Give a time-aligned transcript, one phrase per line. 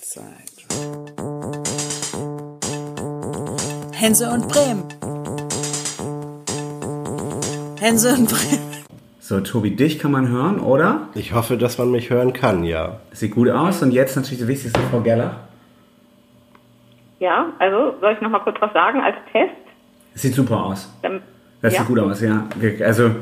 [0.00, 0.22] Zwei,
[3.92, 4.84] Hense und Bremen.
[7.80, 8.72] Hense und Bremen.
[9.20, 11.08] So, Tobi, dich kann man hören, oder?
[11.14, 13.00] Ich hoffe, dass man mich hören kann, ja.
[13.12, 13.82] Sieht gut aus.
[13.82, 15.36] Und jetzt natürlich das Wichtigste, Frau Geller.
[17.18, 19.52] Ja, also soll ich noch mal kurz was sagen als Test?
[20.14, 20.92] Sieht super aus.
[21.02, 21.22] Dann,
[21.60, 21.80] Das ja?
[21.80, 22.46] sieht gut aus, ja.
[22.84, 23.12] Also, äh,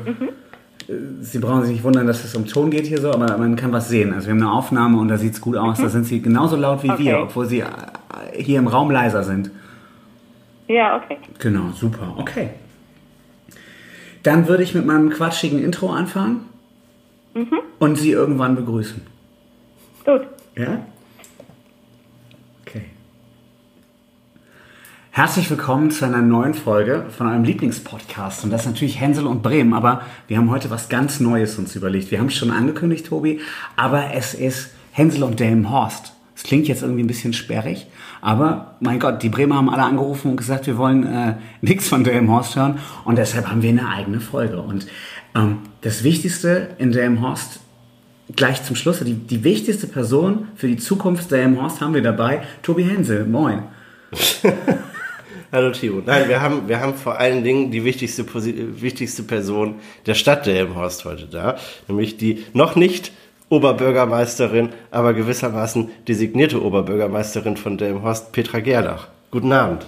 [1.21, 3.71] Sie brauchen sich nicht wundern, dass es um Ton geht hier so, aber man kann
[3.71, 4.13] was sehen.
[4.13, 5.79] Also wir haben eine Aufnahme und da sieht es gut aus.
[5.79, 7.03] Da sind Sie genauso laut wie Okay.
[7.05, 7.65] wir, obwohl Sie äh,
[8.33, 9.51] hier im Raum leiser sind.
[10.67, 11.17] Ja, okay.
[11.39, 12.15] Genau, super.
[12.17, 12.49] Okay.
[14.23, 16.41] Dann würde ich mit meinem quatschigen Intro anfangen
[17.79, 19.01] und Sie irgendwann begrüßen.
[20.05, 20.21] Gut.
[20.55, 20.79] Ja?
[25.13, 28.45] Herzlich willkommen zu einer neuen Folge von eurem Lieblingspodcast.
[28.45, 29.73] Und das ist natürlich Hänsel und Bremen.
[29.73, 32.11] Aber wir haben heute was ganz Neues uns überlegt.
[32.11, 33.41] Wir haben es schon angekündigt, Tobi.
[33.75, 36.13] Aber es ist Hänsel und Delmenhorst.
[36.33, 37.87] Es klingt jetzt irgendwie ein bisschen sperrig.
[38.21, 42.05] Aber mein Gott, die Bremer haben alle angerufen und gesagt, wir wollen äh, nichts von
[42.05, 42.79] Delmenhorst hören.
[43.03, 44.61] Und deshalb haben wir eine eigene Folge.
[44.61, 44.87] Und
[45.35, 47.59] ähm, das Wichtigste in Delmenhorst
[48.37, 52.43] gleich zum Schluss, die, die wichtigste Person für die Zukunft der Horst haben wir dabei,
[52.61, 53.25] Tobi Hensel.
[53.25, 53.63] Moin.
[55.51, 56.01] Hallo Timo.
[56.05, 58.25] Nein, wir haben, wir haben vor allen Dingen die wichtigste,
[58.81, 61.57] wichtigste Person der Stadt Delmenhorst heute da,
[61.87, 63.11] nämlich die noch nicht
[63.49, 69.07] Oberbürgermeisterin, aber gewissermaßen designierte Oberbürgermeisterin von Delmenhorst, Petra Gerlach.
[69.29, 69.85] Guten Abend.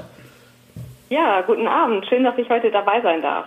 [1.10, 2.06] Ja, guten Abend.
[2.08, 3.46] Schön, dass ich heute dabei sein darf.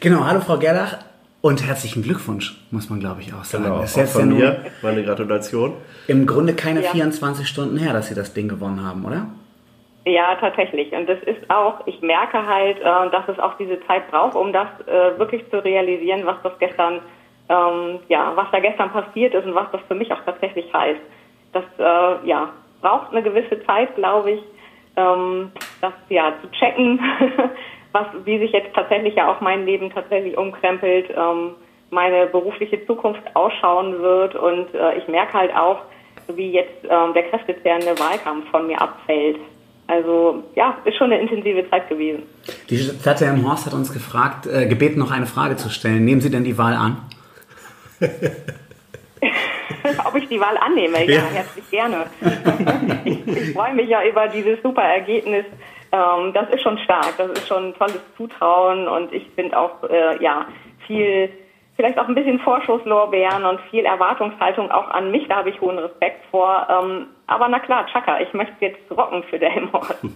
[0.00, 0.98] Genau, hallo Frau Gerlach
[1.42, 3.64] und herzlichen Glückwunsch, muss man glaube ich auch sagen.
[3.64, 5.74] Genau, Das ist auch ja von mir meine Gratulation.
[6.08, 6.90] im Grunde keine Ja.
[6.90, 9.26] 24 Stunden her, dass Sie das Ding gewonnen haben, oder?
[10.04, 10.92] Ja, tatsächlich.
[10.92, 14.52] Und das ist auch, ich merke halt, äh, dass es auch diese Zeit braucht, um
[14.52, 17.00] das äh, wirklich zu realisieren, was das gestern,
[17.48, 21.00] ähm, ja, was da gestern passiert ist und was das für mich auch tatsächlich heißt.
[21.52, 22.48] Das, äh, ja,
[22.80, 24.42] braucht eine gewisse Zeit, glaube ich,
[24.96, 26.98] ähm, das ja zu checken,
[27.92, 31.54] was, wie sich jetzt tatsächlich ja auch mein Leben tatsächlich umkrempelt, ähm,
[31.90, 35.76] meine berufliche Zukunft ausschauen wird und ich merke halt auch,
[36.28, 39.36] wie jetzt der kräftezehrende Wahlkampf von mir abfällt.
[39.86, 42.22] Also ja, ist schon eine intensive Zeit gewesen.
[42.70, 46.04] Die Stadt Horst hat uns gefragt, äh, gebeten, noch eine Frage zu stellen.
[46.04, 46.98] Nehmen Sie denn die Wahl an?
[50.04, 51.04] Ob ich die Wahl annehme?
[51.04, 51.22] Ja, Ja.
[51.32, 52.06] herzlich gerne.
[53.04, 55.44] ich, ich freue mich ja über dieses super Ergebnis.
[55.92, 59.82] Ähm, das ist schon stark, das ist schon ein tolles Zutrauen und ich finde auch,
[59.90, 60.46] äh, ja,
[60.86, 61.28] viel,
[61.76, 65.78] vielleicht auch ein bisschen Vorschusslorbeeren und viel Erwartungshaltung auch an mich, da habe ich hohen
[65.78, 66.66] Respekt vor.
[66.70, 69.96] Ähm, aber na klar, Chaka, ich möchte jetzt rocken für Delmhorst.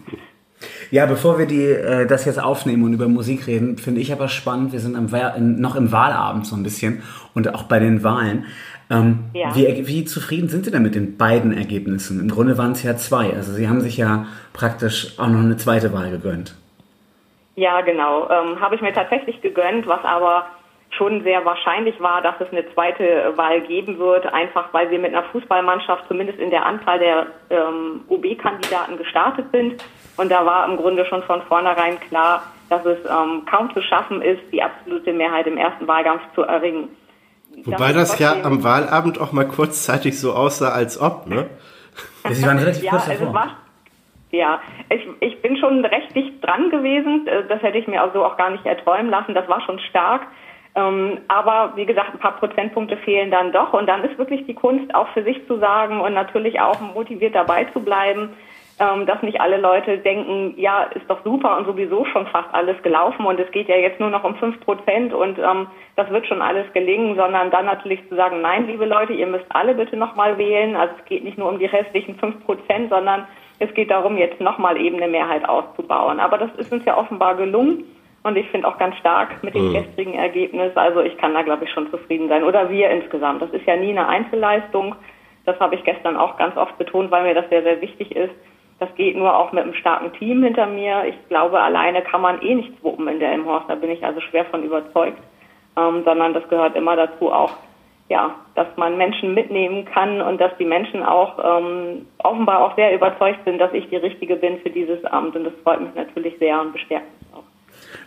[0.90, 4.28] Ja, bevor wir die, äh, das jetzt aufnehmen und über Musik reden, finde ich aber
[4.28, 7.02] spannend, wir sind in, noch im Wahlabend so ein bisschen
[7.34, 8.46] und auch bei den Wahlen.
[8.88, 9.54] Ähm, Ja.
[9.54, 12.20] wie, wie zufrieden sind Sie denn mit den beiden Ergebnissen?
[12.20, 13.34] Im Grunde waren es ja zwei.
[13.34, 16.54] Also Sie haben sich ja praktisch auch noch eine zweite Wahl gegönnt.
[17.56, 18.28] Ja, genau.
[18.30, 20.46] Ähm, Habe ich mir tatsächlich gegönnt, was aber
[20.96, 25.14] schon sehr wahrscheinlich war, dass es eine zweite Wahl geben wird, einfach weil wir mit
[25.14, 29.82] einer Fußballmannschaft zumindest in der Anzahl der ähm, OB-Kandidaten gestartet sind.
[30.16, 34.22] Und da war im Grunde schon von vornherein klar, dass es ähm, kaum zu schaffen
[34.22, 36.88] ist, die absolute Mehrheit im ersten Wahlkampf zu erringen.
[37.64, 41.48] Wobei Dass es das ja am Wahlabend auch mal kurzzeitig so aussah, als ob, ne?
[42.28, 43.48] Sie waren relativ Ja, kurz also davor.
[44.30, 47.26] ja, ich, ich bin schon recht dicht dran gewesen.
[47.26, 49.32] Äh, Das hätte ich mir auch so auch gar nicht erträumen lassen.
[49.34, 50.22] Das war schon stark.
[50.76, 53.72] Ähm, aber wie gesagt, ein paar Prozentpunkte fehlen dann doch.
[53.72, 57.34] Und dann ist wirklich die Kunst, auch für sich zu sagen und natürlich auch motiviert
[57.34, 58.36] dabei zu bleiben,
[58.78, 62.80] ähm, dass nicht alle Leute denken, ja, ist doch super und sowieso schon fast alles
[62.82, 66.26] gelaufen und es geht ja jetzt nur noch um fünf Prozent und ähm, das wird
[66.26, 69.96] schon alles gelingen, sondern dann natürlich zu sagen, nein, liebe Leute, ihr müsst alle bitte
[69.96, 70.76] nochmal wählen.
[70.76, 73.26] Also es geht nicht nur um die restlichen fünf Prozent, sondern
[73.58, 76.20] es geht darum, jetzt nochmal eben eine Mehrheit auszubauen.
[76.20, 77.84] Aber das ist uns ja offenbar gelungen.
[78.26, 80.76] Und ich finde auch ganz stark mit dem gestrigen Ergebnis.
[80.76, 82.42] Also ich kann da, glaube ich, schon zufrieden sein.
[82.42, 83.40] Oder wir insgesamt.
[83.40, 84.96] Das ist ja nie eine Einzelleistung.
[85.44, 88.34] Das habe ich gestern auch ganz oft betont, weil mir das sehr, sehr wichtig ist.
[88.80, 91.04] Das geht nur auch mit einem starken Team hinter mir.
[91.06, 93.70] Ich glaube, alleine kann man eh nichts wuppen in der Imhorst.
[93.70, 95.22] Da bin ich also schwer von überzeugt.
[95.76, 97.52] Ähm, sondern das gehört immer dazu auch,
[98.08, 102.92] ja, dass man Menschen mitnehmen kann und dass die Menschen auch ähm, offenbar auch sehr
[102.92, 105.36] überzeugt sind, dass ich die Richtige bin für dieses Amt.
[105.36, 107.06] Und das freut mich natürlich sehr und bestärkt.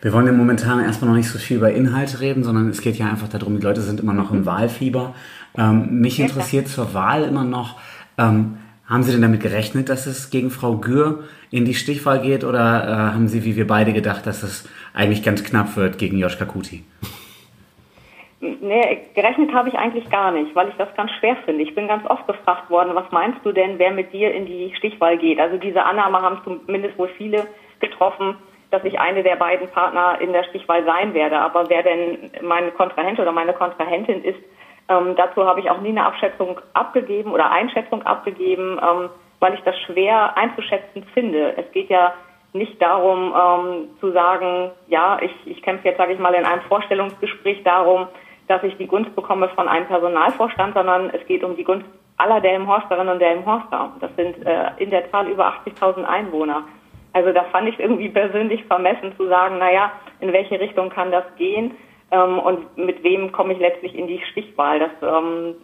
[0.02, 2.98] Wir wollen ja momentan erstmal noch nicht so viel über Inhalte reden, sondern es geht
[2.98, 5.14] ja einfach darum, die Leute sind immer noch im Wahlfieber.
[5.58, 7.80] Ähm, mich interessiert zur Wahl immer noch,
[8.18, 8.58] ähm,
[8.88, 12.84] haben Sie denn damit gerechnet, dass es gegen Frau Gür in die Stichwahl geht oder
[12.84, 16.46] äh, haben Sie, wie wir beide, gedacht, dass es eigentlich ganz knapp wird gegen Joschka
[16.46, 16.84] Kuti?
[18.42, 21.62] Nee, gerechnet habe ich eigentlich gar nicht, weil ich das ganz schwer finde.
[21.62, 24.74] Ich bin ganz oft gefragt worden, was meinst du denn, wer mit dir in die
[24.78, 25.40] Stichwahl geht?
[25.40, 27.48] Also diese Annahme haben zumindest wohl viele
[27.80, 28.36] getroffen,
[28.72, 31.40] dass ich eine der beiden Partner in der Stichwahl sein werde.
[31.40, 34.40] Aber wer denn mein Kontrahent oder meine Kontrahentin ist,
[34.90, 39.62] ähm, dazu habe ich auch nie eine Abschätzung abgegeben oder Einschätzung abgegeben, ähm, weil ich
[39.62, 41.56] das schwer einzuschätzen finde.
[41.58, 42.14] Es geht ja
[42.54, 46.62] nicht darum ähm, zu sagen, ja, ich, ich kämpfe jetzt, sage ich mal, in einem
[46.64, 48.08] Vorstellungsgespräch darum,
[48.48, 51.86] dass ich die Gunst bekomme von einem Personalvorstand, sondern es geht um die Gunst
[52.18, 53.94] aller Delmenhorsterinnen und Delmenhorster.
[54.00, 56.64] Das sind äh, in der Zahl über 80.000 Einwohner.
[57.14, 61.12] Also da fand ich es irgendwie persönlich vermessen zu sagen, naja, in welche Richtung kann
[61.12, 61.72] das gehen
[62.12, 64.80] ähm, und mit wem komme ich letztlich in die Stichwahl.
[64.80, 65.56] Das ähm,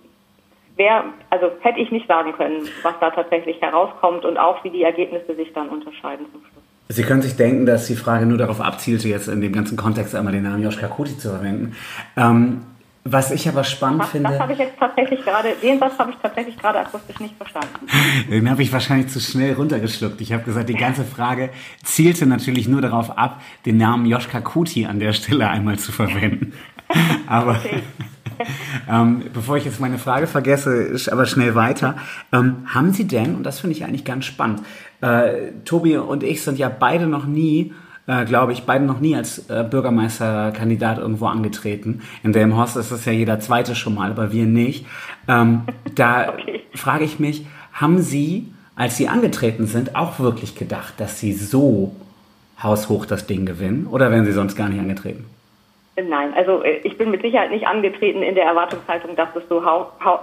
[0.76, 4.84] wäre, also hätte ich nicht sagen können, was da tatsächlich herauskommt und auch wie die
[4.84, 6.64] Ergebnisse sich dann unterscheiden zum Schluss.
[6.88, 10.14] Sie können sich denken, dass die Frage nur darauf abzielte, jetzt in dem ganzen Kontext
[10.14, 11.76] einmal den Namen Joschka Kuti zu verwenden.
[12.16, 12.62] Ähm,
[13.08, 14.32] was ich aber spannend das, finde.
[14.32, 17.88] Das habe ich jetzt tatsächlich gerade, den Satz habe ich tatsächlich gerade akustisch nicht verstanden.
[18.32, 20.20] Den habe ich wahrscheinlich zu schnell runtergeschluckt.
[20.22, 21.52] Ich habe gesagt, die ganze Frage
[21.84, 26.54] zielte natürlich nur darauf ab, den Namen Joschka Kuti an der Stelle einmal zu verwenden.
[27.28, 27.60] Aber
[28.90, 31.96] ähm, bevor ich jetzt meine Frage vergesse, aber schnell weiter.
[32.32, 34.62] Ähm, haben Sie denn, und das finde ich eigentlich ganz spannend,
[35.02, 37.74] äh, Tobi und ich sind ja beide noch nie
[38.08, 42.02] äh, glaube ich, beide noch nie als äh, Bürgermeisterkandidat irgendwo angetreten.
[42.24, 44.86] In Delmenhorst ist das ja jeder zweite schon mal, aber wir nicht.
[45.28, 45.64] Ähm,
[45.96, 46.62] da okay.
[46.76, 51.96] frage ich mich, haben Sie, als Sie angetreten sind, auch wirklich gedacht, dass Sie so
[52.62, 53.88] haushoch das Ding gewinnen?
[53.88, 55.26] Oder wären Sie sonst gar nicht angetreten?
[55.96, 59.66] Nein, also äh, ich bin mit Sicherheit nicht angetreten in der Erwartungshaltung, dass es so
[59.66, 60.20] hau hau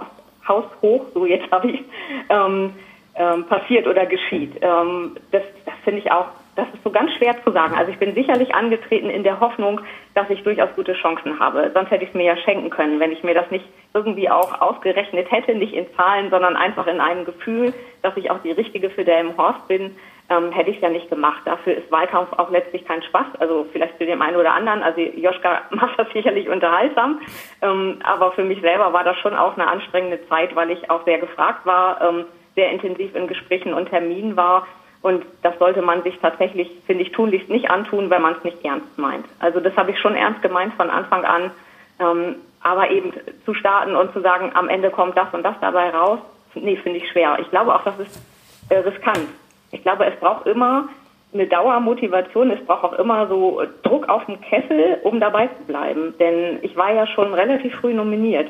[0.47, 1.81] haushoch, so jetzt habe ich,
[2.29, 2.71] ähm,
[3.15, 4.53] ähm, passiert oder geschieht.
[4.61, 7.75] Ähm, das das finde ich auch das ist so ganz schwer zu sagen.
[7.75, 9.81] Also ich bin sicherlich angetreten in der Hoffnung,
[10.13, 11.71] dass ich durchaus gute Chancen habe.
[11.73, 14.61] Sonst hätte ich es mir ja schenken können, wenn ich mir das nicht irgendwie auch
[14.61, 18.89] ausgerechnet hätte, nicht in Zahlen, sondern einfach in einem Gefühl, dass ich auch die Richtige
[18.89, 19.95] für Delmenhorst bin,
[20.29, 21.41] ähm, hätte ich es ja nicht gemacht.
[21.45, 23.25] Dafür ist Wahlkampf auch letztlich kein Spaß.
[23.39, 24.83] Also vielleicht für den einen oder anderen.
[24.83, 27.19] Also Joschka macht das sicherlich unterhaltsam.
[27.61, 31.03] Ähm, aber für mich selber war das schon auch eine anstrengende Zeit, weil ich auch
[31.05, 34.67] sehr gefragt war, ähm, sehr intensiv in Gesprächen und Terminen war
[35.03, 38.63] und das sollte man sich tatsächlich, finde ich, tunlichst nicht antun, wenn man es nicht
[38.63, 39.25] ernst meint.
[39.39, 41.51] Also das habe ich schon ernst gemeint von Anfang an.
[41.99, 43.11] Ähm, aber eben
[43.45, 46.19] zu starten und zu sagen, am Ende kommt das und das dabei raus,
[46.55, 47.37] nee, finde ich schwer.
[47.41, 48.21] Ich glaube auch, das ist
[48.69, 49.27] äh, riskant.
[49.71, 50.87] Ich glaube, es braucht immer
[51.33, 56.13] eine Dauermotivation, es braucht auch immer so Druck auf dem Kessel, um dabei zu bleiben.
[56.17, 58.49] Denn ich war ja schon relativ früh nominiert.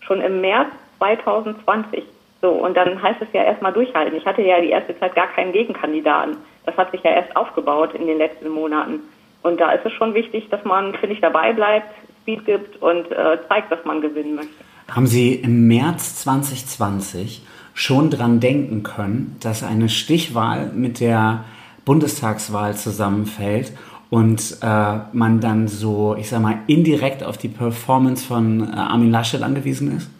[0.00, 2.02] Schon im März 2020.
[2.42, 4.16] So, und dann heißt es ja erstmal durchhalten.
[4.16, 6.36] Ich hatte ja die erste Zeit gar keinen Gegenkandidaten.
[6.66, 9.00] Das hat sich ja erst aufgebaut in den letzten Monaten.
[9.42, 11.86] Und da ist es schon wichtig, dass man, finde ich, dabei bleibt,
[12.22, 14.52] Speed gibt und äh, zeigt, dass man gewinnen möchte.
[14.88, 21.44] Haben Sie im März 2020 schon dran denken können, dass eine Stichwahl mit der
[21.84, 23.72] Bundestagswahl zusammenfällt
[24.10, 29.10] und äh, man dann so, ich sag mal, indirekt auf die Performance von äh, Armin
[29.10, 30.10] Laschet angewiesen ist?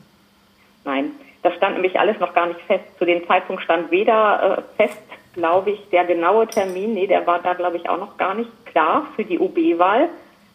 [0.85, 1.12] Nein,
[1.63, 2.83] stand nämlich alles noch gar nicht fest.
[2.99, 5.01] Zu dem Zeitpunkt stand weder äh, fest,
[5.33, 8.51] glaube ich, der genaue Termin, nee, der war da, glaube ich, auch noch gar nicht
[8.67, 10.09] klar für die OB-Wahl,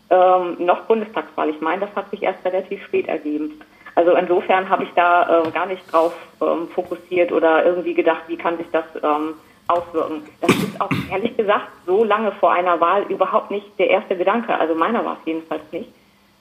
[0.10, 1.50] ähm, noch Bundestagswahl.
[1.50, 3.58] Ich meine, das hat sich erst relativ spät ergeben.
[3.96, 8.36] Also insofern habe ich da äh, gar nicht drauf ähm, fokussiert oder irgendwie gedacht, wie
[8.36, 9.36] kann sich das ähm,
[9.70, 10.24] auswirken.
[10.42, 14.54] Das ist auch ehrlich gesagt so lange vor einer Wahl überhaupt nicht der erste Gedanke.
[14.54, 15.90] Also meiner war es jedenfalls nicht,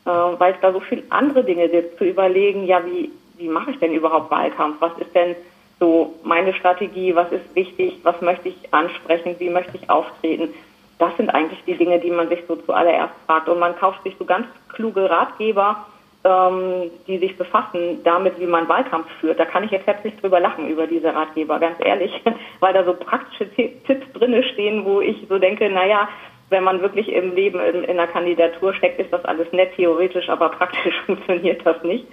[0.07, 3.71] äh, weil es da so viele andere Dinge gibt, zu überlegen, ja, wie wie mache
[3.71, 4.77] ich denn überhaupt Wahlkampf?
[4.81, 5.37] Was ist denn
[5.79, 7.15] so meine Strategie?
[7.15, 7.99] Was ist wichtig?
[8.03, 9.37] Was möchte ich ansprechen?
[9.39, 10.55] Wie möchte ich auftreten?
[10.99, 13.49] Das sind eigentlich die Dinge, die man sich so zuallererst fragt.
[13.49, 15.85] Und man kauft sich so ganz kluge Ratgeber,
[16.25, 19.39] ähm, die sich befassen damit, wie man Wahlkampf führt.
[19.39, 22.13] Da kann ich jetzt herzlich drüber lachen, über diese Ratgeber, ganz ehrlich,
[22.61, 26.09] weil da so praktische Tipps drinne stehen, wo ich so denke, naja,
[26.49, 30.29] wenn man wirklich im Leben in, in einer Kandidatur steckt, ist das alles nett theoretisch,
[30.31, 32.07] aber praktisch funktioniert das nicht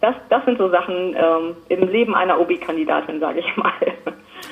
[0.00, 3.72] das, das sind so Sachen ähm, im Leben einer OB-Kandidatin, sage ich mal.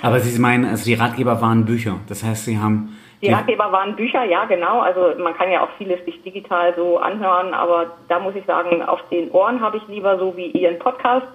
[0.03, 1.97] Aber Sie meinen, also die Ratgeber waren Bücher.
[2.09, 2.97] Das heißt, Sie haben.
[3.23, 4.81] Die, Ratgeber waren Bücher, ja, genau.
[4.81, 8.83] Also man kann ja auch vieles sich digital so anhören, aber da muss ich sagen,
[8.83, 11.27] auf den Ohren habe ich lieber so wie Ihren Podcast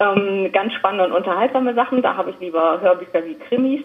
[0.00, 2.02] ähm, ganz spannende und unterhaltsame Sachen.
[2.02, 3.80] Da habe ich lieber Hörbücher wie Krimis.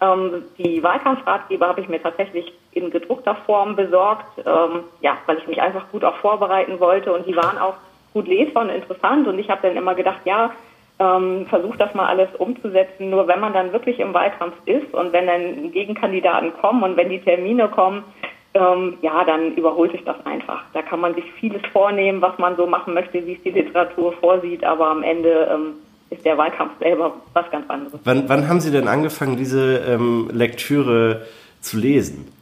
[0.00, 5.46] Ähm, die Wahlkampfratgeber habe ich mir tatsächlich in gedruckter Form besorgt, ähm, ja, weil ich
[5.46, 7.74] mich einfach gut auch vorbereiten wollte und die waren auch
[8.12, 9.26] gut lesbar und interessant.
[9.26, 10.52] Und ich habe dann immer gedacht, ja,
[10.98, 13.10] ähm, versuch das mal alles umzusetzen.
[13.10, 17.08] Nur wenn man dann wirklich im Wahlkampf ist und wenn dann Gegenkandidaten kommen und wenn
[17.08, 18.04] die Termine kommen,
[18.52, 20.64] ähm, ja, dann überholt sich das einfach.
[20.72, 24.12] Da kann man sich vieles vornehmen, was man so machen möchte, wie es die Literatur
[24.12, 25.74] vorsieht, aber am Ende ähm,
[26.10, 27.98] ist der Wahlkampf selber was ganz anderes.
[28.04, 31.26] Wann, wann haben Sie denn angefangen, diese ähm, Lektüre
[31.60, 32.32] zu lesen?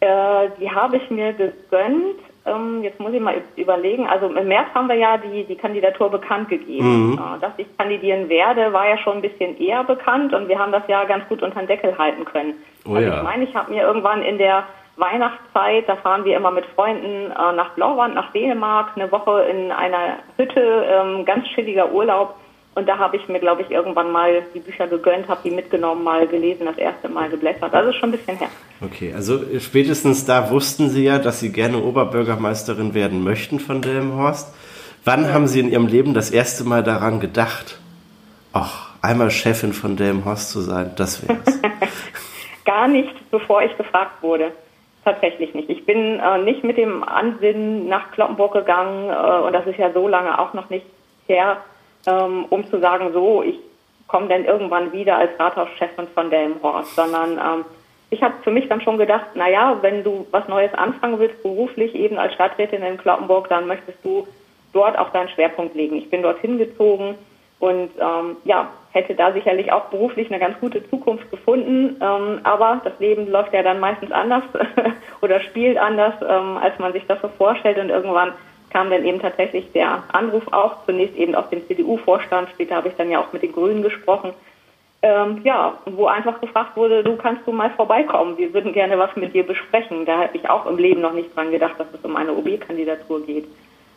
[0.00, 2.18] Äh, die habe ich mir gegönnt.
[2.44, 4.06] Ähm, jetzt muss ich mal überlegen.
[4.08, 7.12] Also im März haben wir ja die, die Kandidatur bekannt gegeben.
[7.12, 7.18] Mhm.
[7.18, 10.72] Äh, dass ich kandidieren werde, war ja schon ein bisschen eher bekannt und wir haben
[10.72, 12.54] das ja ganz gut unter den Deckel halten können.
[12.84, 13.18] Oh also ja.
[13.18, 14.64] ich meine, ich habe mir irgendwann in der
[14.96, 19.70] Weihnachtszeit, da fahren wir immer mit Freunden äh, nach Blauwand, nach Dänemark, eine Woche in
[19.70, 22.34] einer Hütte, ähm, ganz chilliger Urlaub.
[22.74, 26.02] Und da habe ich mir, glaube ich, irgendwann mal die Bücher gegönnt, habe die mitgenommen,
[26.02, 27.72] mal gelesen, das erste Mal geblättert.
[27.74, 28.48] Also ist schon ein bisschen her.
[28.84, 34.52] Okay, also spätestens da wussten Sie ja, dass Sie gerne Oberbürgermeisterin werden möchten von Delmenhorst.
[35.04, 37.78] Wann haben Sie in Ihrem Leben das erste Mal daran gedacht,
[38.52, 41.60] ach, einmal Chefin von Delmenhorst zu sein, das wär's.
[42.64, 44.52] Gar nicht, bevor ich gefragt wurde.
[45.04, 45.68] Tatsächlich nicht.
[45.68, 49.92] Ich bin äh, nicht mit dem Ansinnen nach Kloppenburg gegangen äh, und das ist ja
[49.92, 50.86] so lange auch noch nicht
[51.26, 51.58] her,
[52.06, 53.56] ähm, um zu sagen, so, ich
[54.06, 57.64] komme dann irgendwann wieder als Rathauschefin von Delmenhorst, sondern ähm,
[58.12, 61.42] ich habe für mich dann schon gedacht, na ja, wenn du was Neues anfangen willst,
[61.42, 64.28] beruflich eben als Stadträtin in Kloppenburg, dann möchtest du
[64.74, 65.96] dort auch deinen Schwerpunkt legen.
[65.96, 67.14] Ich bin dorthin gezogen
[67.58, 71.96] und ähm, ja, hätte da sicherlich auch beruflich eine ganz gute Zukunft gefunden.
[72.02, 74.44] Ähm, aber das Leben läuft ja dann meistens anders
[75.22, 77.78] oder spielt anders, ähm, als man sich das so vorstellt.
[77.78, 78.34] Und irgendwann
[78.68, 82.94] kam dann eben tatsächlich der Anruf auch, zunächst eben aus dem CDU-Vorstand, später habe ich
[82.96, 84.34] dann ja auch mit den Grünen gesprochen.
[85.04, 89.16] Ähm, ja, wo einfach gefragt wurde, du kannst du mal vorbeikommen, wir würden gerne was
[89.16, 90.06] mit dir besprechen.
[90.06, 93.26] Da hätte ich auch im Leben noch nicht dran gedacht, dass es um eine OB-Kandidatur
[93.26, 93.46] geht.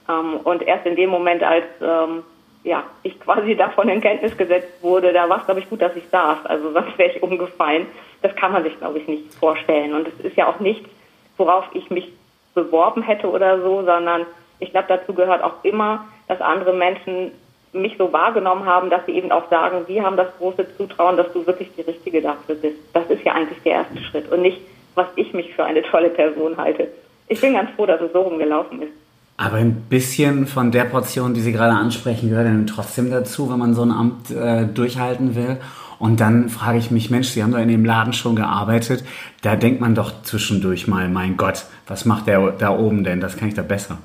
[0.10, 2.24] Ähm, und erst in dem Moment, als ähm,
[2.64, 5.96] ja, ich quasi davon in Kenntnis gesetzt wurde, da war es, glaube ich, gut, dass
[5.96, 6.46] ich saß.
[6.46, 7.86] Also sonst wäre ich umgefallen.
[8.22, 9.94] Das kann man sich, glaube ich, nicht vorstellen.
[9.94, 10.90] Und es ist ja auch nichts,
[11.38, 12.12] worauf ich mich
[12.56, 14.26] beworben hätte oder so, sondern
[14.60, 17.32] ich glaube, dazu gehört auch immer, dass andere Menschen
[17.75, 21.32] mich so wahrgenommen haben, dass sie eben auch sagen, sie haben das große Zutrauen, dass
[21.34, 22.77] du wirklich die Richtige dafür bist.
[22.94, 24.62] Das ist ja eigentlich der erste Schritt und nicht,
[24.96, 26.88] was ich mich für eine tolle Person halte.
[27.27, 28.91] Ich bin ganz froh, dass es so rumgelaufen ist.
[29.38, 33.60] Aber ein bisschen von der Portion, die Sie gerade ansprechen, gehört dann trotzdem dazu, wenn
[33.60, 35.58] man so ein Amt äh, durchhalten will.
[36.00, 39.03] Und dann frage ich mich, Mensch, Sie haben doch in dem Laden schon gearbeitet.
[39.41, 43.20] Da denkt man doch zwischendurch mal, mein Gott, was macht der da oben denn?
[43.20, 43.98] Das kann ich da besser.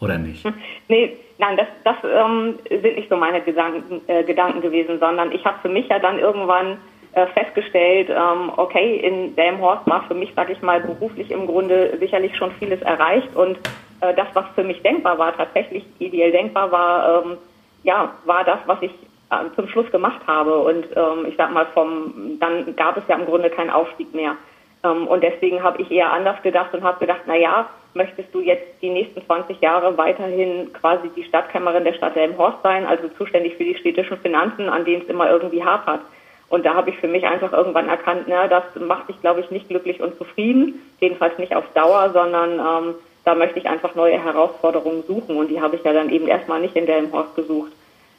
[0.00, 0.44] Oder nicht?
[0.88, 5.44] Nee, nein, das, das ähm, sind nicht so meine Gedanken, äh, Gedanken gewesen, sondern ich
[5.44, 6.78] habe für mich ja dann irgendwann
[7.12, 11.96] äh, festgestellt, ähm, okay, in Delmhorst war für mich, sag ich mal, beruflich im Grunde
[11.98, 13.58] sicherlich schon vieles erreicht und
[14.00, 17.38] äh, das, was für mich denkbar war, tatsächlich ideell denkbar war, ähm,
[17.82, 18.92] ja, war das, was ich
[19.30, 20.58] äh, zum Schluss gemacht habe.
[20.58, 24.36] Und ähm, ich sag mal, vom dann gab es ja im Grunde keinen Aufstieg mehr.
[24.82, 28.40] Ähm, und deswegen habe ich eher anders gedacht und habe gedacht, na ja, möchtest du
[28.40, 33.54] jetzt die nächsten 20 Jahre weiterhin quasi die Stadtkämmerin der Stadt Delmenhorst sein, also zuständig
[33.54, 36.00] für die städtischen Finanzen, an denen es immer irgendwie hapert.
[36.48, 39.50] Und da habe ich für mich einfach irgendwann erkannt, na, das macht dich, glaube ich,
[39.50, 44.22] nicht glücklich und zufrieden, jedenfalls nicht auf Dauer, sondern ähm, da möchte ich einfach neue
[44.22, 47.72] Herausforderungen suchen und die habe ich ja dann eben erstmal nicht in Delmenhorst gesucht.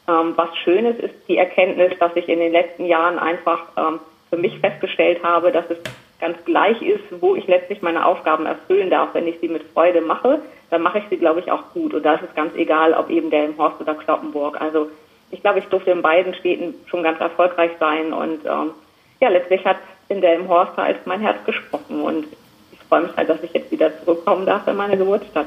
[0.08, 4.36] Ähm, was Schönes ist die Erkenntnis, dass ich in den letzten Jahren einfach ähm, für
[4.36, 5.78] mich festgestellt habe, dass es
[6.20, 9.10] ganz gleich ist, wo ich letztlich meine Aufgaben erfüllen darf.
[9.12, 11.94] Wenn ich sie mit Freude mache, dann mache ich sie, glaube ich, auch gut.
[11.94, 14.60] Und da ist es ganz egal, ob eben Delmenhorst oder Kloppenburg.
[14.60, 14.88] Also
[15.30, 18.12] ich glaube, ich durfte in beiden Städten schon ganz erfolgreich sein.
[18.12, 18.70] Und ähm,
[19.20, 22.00] ja, letztlich hat in Delmenhorst halt mein Herz gesprochen.
[22.00, 22.26] Und
[22.72, 25.46] ich freue mich halt, dass ich jetzt wieder zurückkommen darf in meine Geburtsstadt.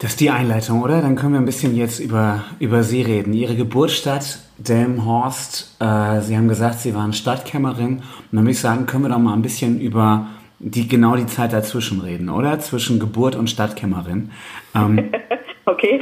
[0.00, 1.02] Das ist die Einleitung, oder?
[1.02, 3.34] Dann können wir ein bisschen jetzt über, über Sie reden.
[3.34, 5.76] Ihre Geburtsstadt, Delmenhorst.
[5.78, 7.96] Äh, Sie haben gesagt, Sie waren Stadtkämmerin.
[7.96, 8.02] Und
[8.32, 10.28] dann würde ich sagen, können wir doch mal ein bisschen über
[10.58, 12.58] die, genau die Zeit dazwischen reden, oder?
[12.60, 14.30] Zwischen Geburt und Stadtkämmerin.
[14.74, 15.10] Ähm,
[15.66, 16.00] okay.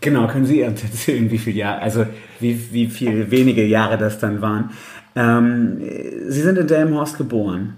[0.00, 2.06] Genau, können Sie erzählen, wie viel Jahre, also
[2.38, 4.70] wie, wie viel wenige Jahre das dann waren.
[5.16, 5.80] Ähm,
[6.28, 7.74] Sie sind in Delmenhorst geboren.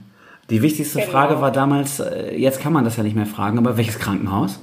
[0.50, 1.10] Die wichtigste Genau.
[1.10, 4.60] Frage war damals, äh, jetzt kann man das ja nicht mehr fragen, aber welches Krankenhaus?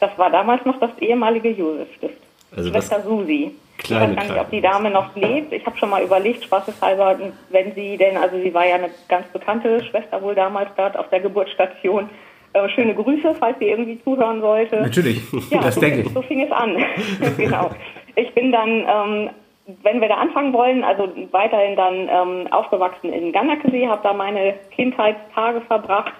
[0.00, 2.18] Das war damals noch das ehemalige Josef-Stift.
[2.56, 3.52] Also Schwester Susi.
[3.78, 5.52] Kleine ich weiß gar nicht, ob die Dame noch lebt.
[5.52, 7.18] Ich habe schon mal überlegt, spaßeshalber,
[7.50, 11.08] wenn sie denn, also sie war ja eine ganz bekannte Schwester wohl damals dort auf
[11.10, 12.08] der Geburtsstation.
[12.52, 14.80] Äh, schöne Grüße, falls sie irgendwie zuhören sollte.
[14.80, 15.20] Natürlich,
[15.50, 16.12] Ja, das so, denke ich.
[16.12, 16.76] so fing es an.
[17.36, 17.70] genau.
[18.14, 19.30] Ich bin dann, ähm,
[19.66, 24.54] wenn wir da anfangen wollen, also weiterhin dann ähm, aufgewachsen in Ganakesee, habe da meine
[24.70, 26.12] Kindheitstage verbracht,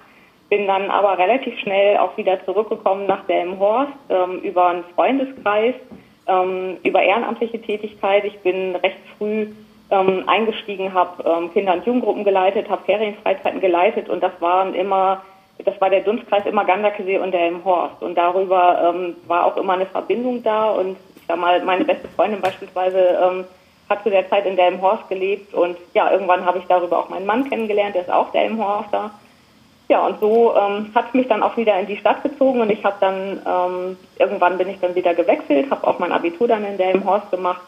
[0.49, 5.75] bin dann aber relativ schnell auch wieder zurückgekommen nach Delmenhorst ähm, über einen Freundeskreis,
[6.27, 8.25] ähm, über ehrenamtliche Tätigkeit.
[8.25, 9.47] Ich bin recht früh
[9.91, 15.21] ähm, eingestiegen, habe ähm, Kinder- und Jugendgruppen geleitet, habe Ferienfreizeiten geleitet und das waren immer,
[15.63, 19.57] das war der Dunstkreis immer Ganderkesee und der im Horst und darüber ähm, war auch
[19.57, 20.97] immer eine Verbindung da und
[21.27, 23.45] sag mal, meine beste Freundin beispielsweise ähm,
[23.89, 26.99] hat zu der Zeit in der im Horst gelebt und ja, irgendwann habe ich darüber
[26.99, 29.11] auch meinen Mann kennengelernt, der ist auch der im Horster.
[29.87, 32.83] Ja, und so ähm, hat mich dann auch wieder in die Stadt gezogen und ich
[32.83, 36.77] habe dann, ähm, irgendwann bin ich dann wieder gewechselt, habe auch mein Abitur dann in
[36.77, 37.61] der im Horst gemacht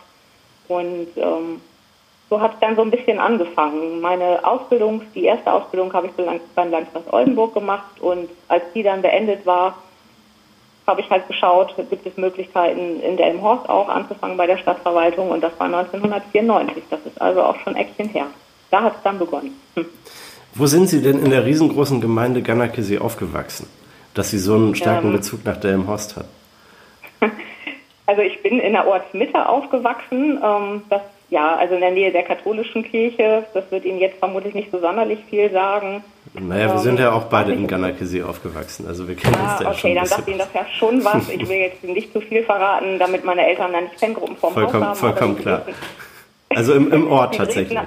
[0.68, 1.62] und ähm,
[2.30, 4.02] so hat es dann so ein bisschen angefangen.
[4.02, 6.14] Meine Ausbildung, die erste Ausbildung habe ich
[6.56, 9.76] beim Landkreis Oldenburg gemacht und als die dann beendet war,
[10.88, 15.30] habe ich halt geschaut, gibt es Möglichkeiten in der Horst auch anzufangen bei der Stadtverwaltung
[15.30, 16.84] und das war 1994.
[16.90, 18.28] Das ist also auch schon Eckchen her.
[18.72, 19.52] Da hat es dann begonnen.
[19.76, 19.86] Hm.
[20.56, 23.68] Wo sind Sie denn in der riesengroßen Gemeinde Ganakesee aufgewachsen,
[24.14, 26.26] dass Sie so einen starken ähm, Bezug nach Delmenhorst hat?
[28.10, 30.40] Also ich bin in der Ortsmitte aufgewachsen.
[30.42, 33.46] Ähm, das ja, also in der Nähe der katholischen Kirche.
[33.54, 36.04] Das wird Ihnen jetzt vermutlich nicht so sonderlich viel sagen.
[36.40, 39.60] Naja, wir ähm, sind ja auch beide in Ganakesee aufgewachsen, also wir kennen ah, uns
[39.60, 39.92] da okay, schon.
[39.92, 41.30] Okay, dann sagt Ihnen das ja schon was.
[41.30, 44.88] Ich will jetzt nicht zu viel verraten, damit meine Eltern dann nicht Fangruppen vom vollkommen,
[44.88, 45.14] Haus haben.
[45.14, 45.66] Vollkommen klar.
[46.50, 47.80] Also im, im Ort tatsächlich.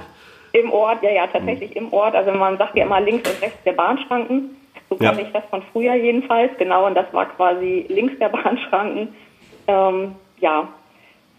[0.53, 2.13] Im Ort, ja, ja, tatsächlich im Ort.
[2.13, 4.57] Also man sagt ja immer links und rechts der Bahnschranken.
[4.89, 5.13] So ja.
[5.17, 6.51] ich das von früher jedenfalls.
[6.57, 9.15] Genau, und das war quasi links der Bahnschranken.
[9.67, 10.67] Ähm, ja,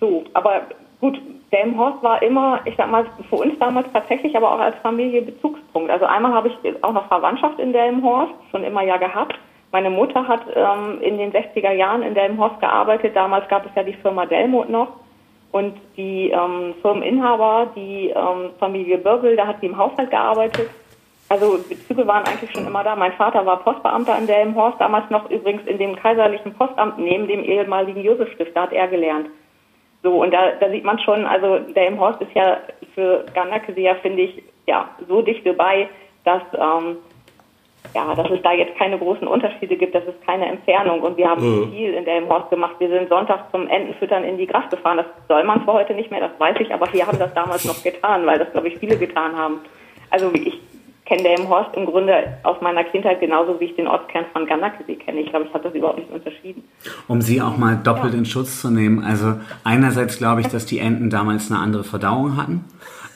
[0.00, 0.24] so.
[0.32, 0.62] Aber
[1.00, 1.20] gut,
[1.52, 5.90] Delmenhorst war immer, ich sag mal, für uns damals tatsächlich, aber auch als Familie Bezugspunkt.
[5.90, 9.38] Also einmal habe ich auch noch Verwandtschaft in Delmenhorst, schon immer ja gehabt.
[9.70, 13.16] Meine Mutter hat ähm, in den 60er Jahren in Delmenhorst gearbeitet.
[13.16, 14.88] Damals gab es ja die Firma Delmut noch.
[15.50, 20.70] Und die ähm, Firmeninhaber, die ähm, Familie Börbel, da hat sie im Haushalt gearbeitet.
[21.28, 22.96] Also Bezüge waren eigentlich schon immer da.
[22.96, 27.42] Mein Vater war Postbeamter in Delmenhorst, damals noch übrigens in dem kaiserlichen Postamt neben dem
[27.44, 28.54] ehemaligen Josefstift.
[28.54, 29.28] Da hat er gelernt.
[30.02, 32.58] So, und da, da sieht man schon, also der im Horst ist ja
[32.94, 35.88] für Ganakesea, finde ich, ja, so dicht dabei,
[36.24, 36.96] dass, ähm,
[37.94, 41.28] ja, dass es da jetzt keine großen Unterschiede gibt, das ist keine Entfernung und wir
[41.28, 41.72] haben mhm.
[41.72, 42.76] viel in der im Horst gemacht.
[42.78, 44.98] Wir sind Sonntag zum Entenfüttern in die Gras gefahren.
[44.98, 47.64] Das soll man zwar heute nicht mehr, das weiß ich, aber wir haben das damals
[47.64, 49.60] noch getan, weil das, glaube ich, viele getan haben.
[50.10, 50.60] Also ich
[51.04, 54.46] kenne der im Horst im Grunde aus meiner Kindheit genauso wie ich den Ortskern von
[54.46, 55.20] Ganakesee kenne.
[55.20, 56.64] Ich glaube, ich habe das überhaupt nicht unterschieden.
[57.08, 58.18] Um sie auch mal doppelt ja.
[58.20, 59.04] in Schutz zu nehmen.
[59.04, 59.34] Also
[59.64, 62.64] einerseits glaube ich, dass die Enten damals eine andere Verdauung hatten.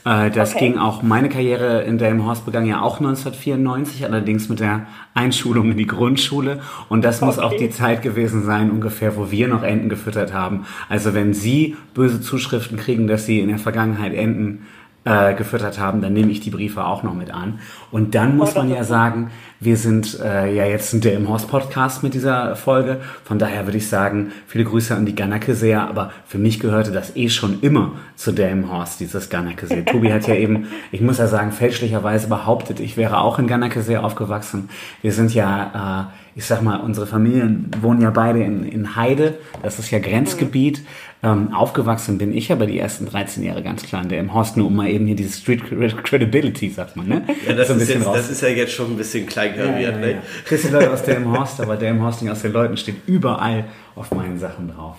[0.07, 0.71] Äh, das okay.
[0.71, 4.87] ging auch, meine Karriere in der im Horst begann ja auch 1994, allerdings mit der
[5.15, 6.61] Einschulung in die Grundschule.
[6.89, 7.27] Und das okay.
[7.27, 10.65] muss auch die Zeit gewesen sein, ungefähr, wo wir noch Enten gefüttert haben.
[10.89, 14.67] Also wenn Sie böse Zuschriften kriegen, dass Sie in der Vergangenheit Enten
[15.07, 17.61] äh, gefüttert haben, dann nehme ich die Briefe auch noch mit an.
[17.93, 22.03] Und dann muss man ja sagen, wir sind äh, ja jetzt ein im Horst Podcast
[22.03, 23.01] mit dieser Folge.
[23.25, 25.55] Von daher würde ich sagen, viele Grüße an die Ganacke
[25.89, 30.13] aber für mich gehörte das eh schon immer zu der im Horst, dieses Ganacke Tobi
[30.13, 34.69] hat ja eben, ich muss ja sagen, fälschlicherweise behauptet, ich wäre auch in Ganacke aufgewachsen.
[35.03, 39.39] Wir sind ja äh, ich sag mal, unsere Familien wohnen ja beide in, in Heide,
[39.63, 40.83] das ist ja Grenzgebiet.
[41.27, 44.57] Ähm, aufgewachsen bin ich aber die ersten 13 Jahre ganz klar in der im Horst,
[44.57, 45.65] nur um mal eben hier diese Street
[46.05, 47.23] Credibility, sagt man, ne?
[47.45, 49.97] Ja, das, so ist, jetzt, das ist ja jetzt schon ein bisschen kleinkariert, ja, ja,
[49.99, 50.13] ne?
[50.13, 50.57] Ja.
[50.57, 53.65] Die Leute aus der im Horst, aber der im Hosting aus den Leuten steht überall
[53.97, 54.99] auf meinen Sachen drauf.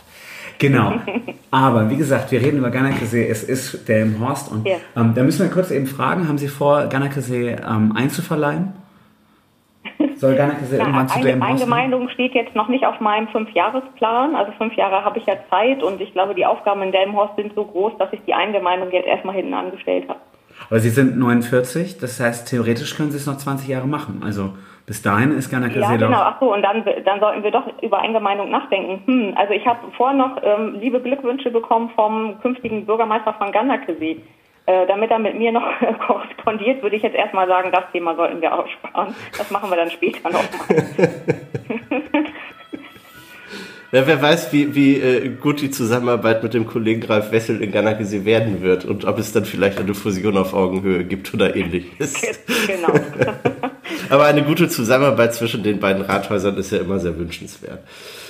[0.59, 0.99] Genau.
[1.49, 3.25] Aber wie gesagt, wir reden über Ganakesee.
[3.25, 4.51] Es ist der im Horst.
[4.51, 4.77] Und ja.
[4.97, 8.73] ähm, da müssen wir kurz eben fragen, haben Sie vor, Ganakesee ähm, einzuverleihen?
[10.19, 14.35] Soll Ganakesee irgendwann zu dem Eingemeindung steht jetzt noch nicht auf meinem Fünfjahresplan.
[14.35, 17.53] Also fünf Jahre habe ich ja Zeit und ich glaube, die Aufgaben in Delmenhorst sind
[17.55, 20.19] so groß, dass ich die Eingemeindung jetzt erstmal hinten angestellt habe.
[20.69, 24.21] Aber Sie sind 49, das heißt, theoretisch können Sie es noch 20 Jahre machen.
[24.25, 24.53] Also
[24.85, 26.19] bis dahin ist Ganakesee Ja, genau.
[26.19, 29.01] Ach so, und dann, dann sollten wir doch über Eingemeindung nachdenken.
[29.05, 34.21] Hm, also ich habe vorher noch ähm, liebe Glückwünsche bekommen vom künftigen Bürgermeister von Ganakesee.
[34.67, 35.65] Äh, damit er mit mir noch
[36.07, 39.15] korrespondiert, würde ich jetzt erstmal sagen, das Thema sollten wir aussparen.
[39.37, 41.13] Das machen wir dann später nochmal.
[43.93, 47.71] Ja, wer weiß, wie, wie äh, gut die Zusammenarbeit mit dem Kollegen Ralf Wessel in
[47.71, 52.21] Ganakesee werden wird und ob es dann vielleicht eine Fusion auf Augenhöhe gibt oder ähnliches.
[52.67, 52.93] Genau.
[54.09, 57.79] Aber eine gute Zusammenarbeit zwischen den beiden Rathäusern ist ja immer sehr wünschenswert.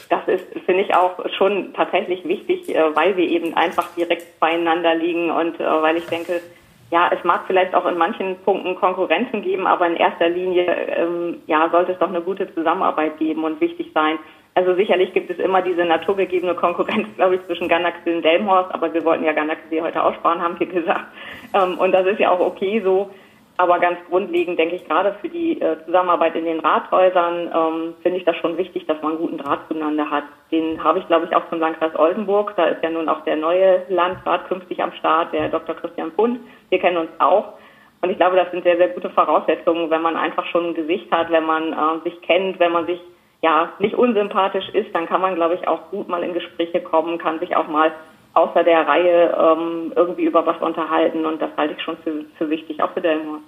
[0.09, 4.95] Das ist, finde ich, auch schon tatsächlich wichtig, äh, weil wir eben einfach direkt beieinander
[4.95, 6.41] liegen und äh, weil ich denke,
[6.89, 11.41] ja, es mag vielleicht auch in manchen Punkten Konkurrenzen geben, aber in erster Linie ähm,
[11.45, 14.17] ja, sollte es doch eine gute Zusammenarbeit geben und wichtig sein.
[14.55, 18.93] Also sicherlich gibt es immer diese naturgegebene Konkurrenz, glaube ich, zwischen Ganaxel und Delmhorst, aber
[18.93, 21.05] wir wollten ja Ganaxel heute aussparen, haben wir gesagt.
[21.53, 23.11] Ähm, und das ist ja auch okay so.
[23.59, 28.19] Aber ganz grundlegend denke ich gerade für die äh, Zusammenarbeit in den Rathäusern ähm, finde
[28.19, 30.25] ich das schon wichtig, dass man einen guten Draht zueinander hat.
[30.51, 32.53] Den habe ich, glaube ich, auch zum Landkreis Oldenburg.
[32.55, 35.73] Da ist ja nun auch der neue Landrat künftig am Start, der Dr.
[35.75, 36.39] Christian Pund.
[36.69, 37.53] Wir kennen uns auch.
[38.01, 41.11] Und ich glaube, das sind sehr, sehr gute Voraussetzungen, wenn man einfach schon ein Gesicht
[41.11, 43.01] hat, wenn man äh, sich kennt, wenn man sich
[43.41, 47.17] ja nicht unsympathisch ist, dann kann man, glaube ich, auch gut mal in Gespräche kommen,
[47.17, 47.91] kann sich auch mal
[48.37, 52.49] außer der Reihe ähm, irgendwie über was unterhalten und das halte ich schon für, für
[52.49, 53.43] wichtig, auch für Delmhorst.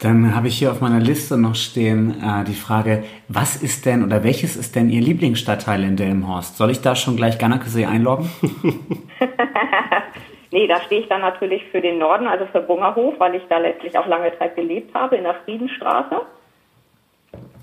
[0.00, 4.04] Dann habe ich hier auf meiner Liste noch stehen äh, die Frage, was ist denn
[4.04, 6.56] oder welches ist denn Ihr Lieblingsstadtteil in Delmenhorst?
[6.56, 8.30] Soll ich da schon gleich Gannakesee einloggen?
[10.50, 13.58] nee, da stehe ich dann natürlich für den Norden, also für Bungerhof, weil ich da
[13.58, 16.22] letztlich auch lange Zeit gelebt habe, in der Friedenstraße.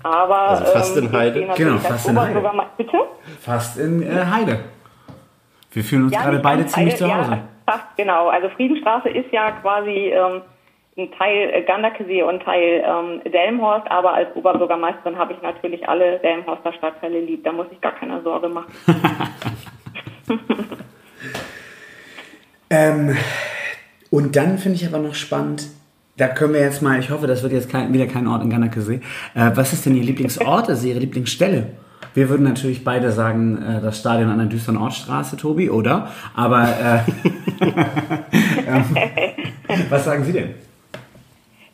[0.02, 1.48] Aber also fast ähm, in Heide.
[1.56, 2.42] Genau, fast in Heide.
[2.76, 2.98] Bitte?
[3.40, 4.58] Fast in äh, Heide.
[5.74, 7.32] Wir fühlen uns ja, gerade beide ziemlich zu Hause.
[7.32, 8.28] Ja, fast, genau.
[8.28, 10.42] Also Friedenstraße ist ja quasi ähm,
[10.96, 16.20] ein Teil äh, Ganderkesee und Teil ähm, Delmhorst, aber als Oberbürgermeisterin habe ich natürlich alle
[16.20, 17.42] Delmhorster Stadtteile lieb.
[17.42, 18.72] Da muss ich gar keine Sorge machen.
[22.70, 23.16] ähm,
[24.10, 25.66] und dann finde ich aber noch spannend,
[26.16, 28.50] da können wir jetzt mal, ich hoffe, das wird jetzt kein, wieder kein Ort in
[28.50, 29.00] Ganderkesee.
[29.34, 31.72] Äh, was ist denn Ihr Lieblingsort, also Ihre Lieblingsstelle?
[32.14, 36.08] Wir würden natürlich beide sagen, äh, das Stadion an der düsteren Ortsstraße, Tobi, oder?
[36.36, 37.00] Aber äh,
[38.68, 38.96] ähm,
[39.90, 40.54] was sagen Sie denn?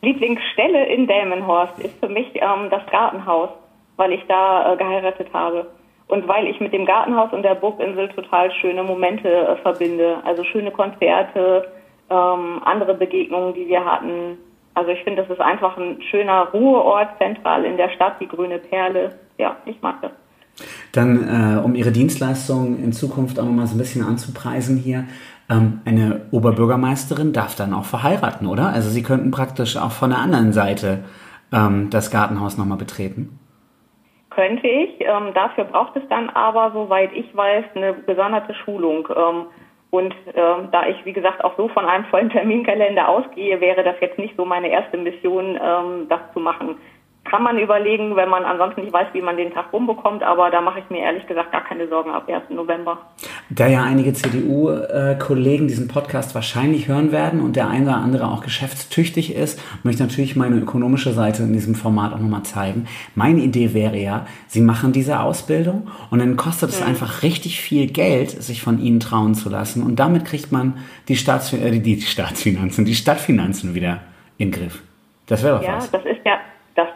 [0.01, 3.49] Lieblingsstelle in Delmenhorst ist für mich ähm, das Gartenhaus,
[3.97, 5.67] weil ich da äh, geheiratet habe.
[6.07, 10.17] Und weil ich mit dem Gartenhaus und der Burginsel total schöne Momente äh, verbinde.
[10.25, 11.71] Also schöne Konzerte,
[12.09, 14.39] ähm, andere Begegnungen, die wir hatten.
[14.73, 18.57] Also ich finde, das ist einfach ein schöner Ruheort, zentral in der Stadt, die grüne
[18.57, 19.19] Perle.
[19.37, 20.11] Ja, ich mag das.
[20.91, 25.05] Dann, äh, um Ihre Dienstleistung in Zukunft auch nochmal so ein bisschen anzupreisen hier,
[25.49, 28.67] ähm, eine Oberbürgermeisterin darf dann auch verheiraten, oder?
[28.67, 31.03] Also Sie könnten praktisch auch von der anderen Seite
[31.53, 33.39] ähm, das Gartenhaus nochmal betreten.
[34.29, 35.01] Könnte ich.
[35.01, 39.07] Ähm, dafür braucht es dann aber, soweit ich weiß, eine gesonderte Schulung.
[39.13, 39.45] Ähm,
[39.89, 43.95] und ähm, da ich, wie gesagt, auch so von einem vollen Terminkalender ausgehe, wäre das
[43.99, 46.77] jetzt nicht so meine erste Mission, ähm, das zu machen
[47.23, 50.59] kann man überlegen, wenn man ansonsten nicht weiß, wie man den Tag rumbekommt, aber da
[50.59, 52.49] mache ich mir ehrlich gesagt gar keine Sorgen ab 1.
[52.49, 52.97] November.
[53.49, 58.41] Da ja einige CDU-Kollegen diesen Podcast wahrscheinlich hören werden und der eine oder andere auch
[58.41, 62.87] geschäftstüchtig ist, möchte ich natürlich meine ökonomische Seite in diesem Format auch nochmal zeigen.
[63.13, 66.87] Meine Idee wäre ja, Sie machen diese Ausbildung und dann kostet es mhm.
[66.87, 71.15] einfach richtig viel Geld, sich von Ihnen trauen zu lassen und damit kriegt man die,
[71.15, 73.99] Staats äh, die Staatsfinanzen, die Stadtfinanzen wieder
[74.37, 74.81] in den Griff.
[75.27, 75.91] Das wäre doch ja, was.
[75.91, 76.39] Ja, das ist ja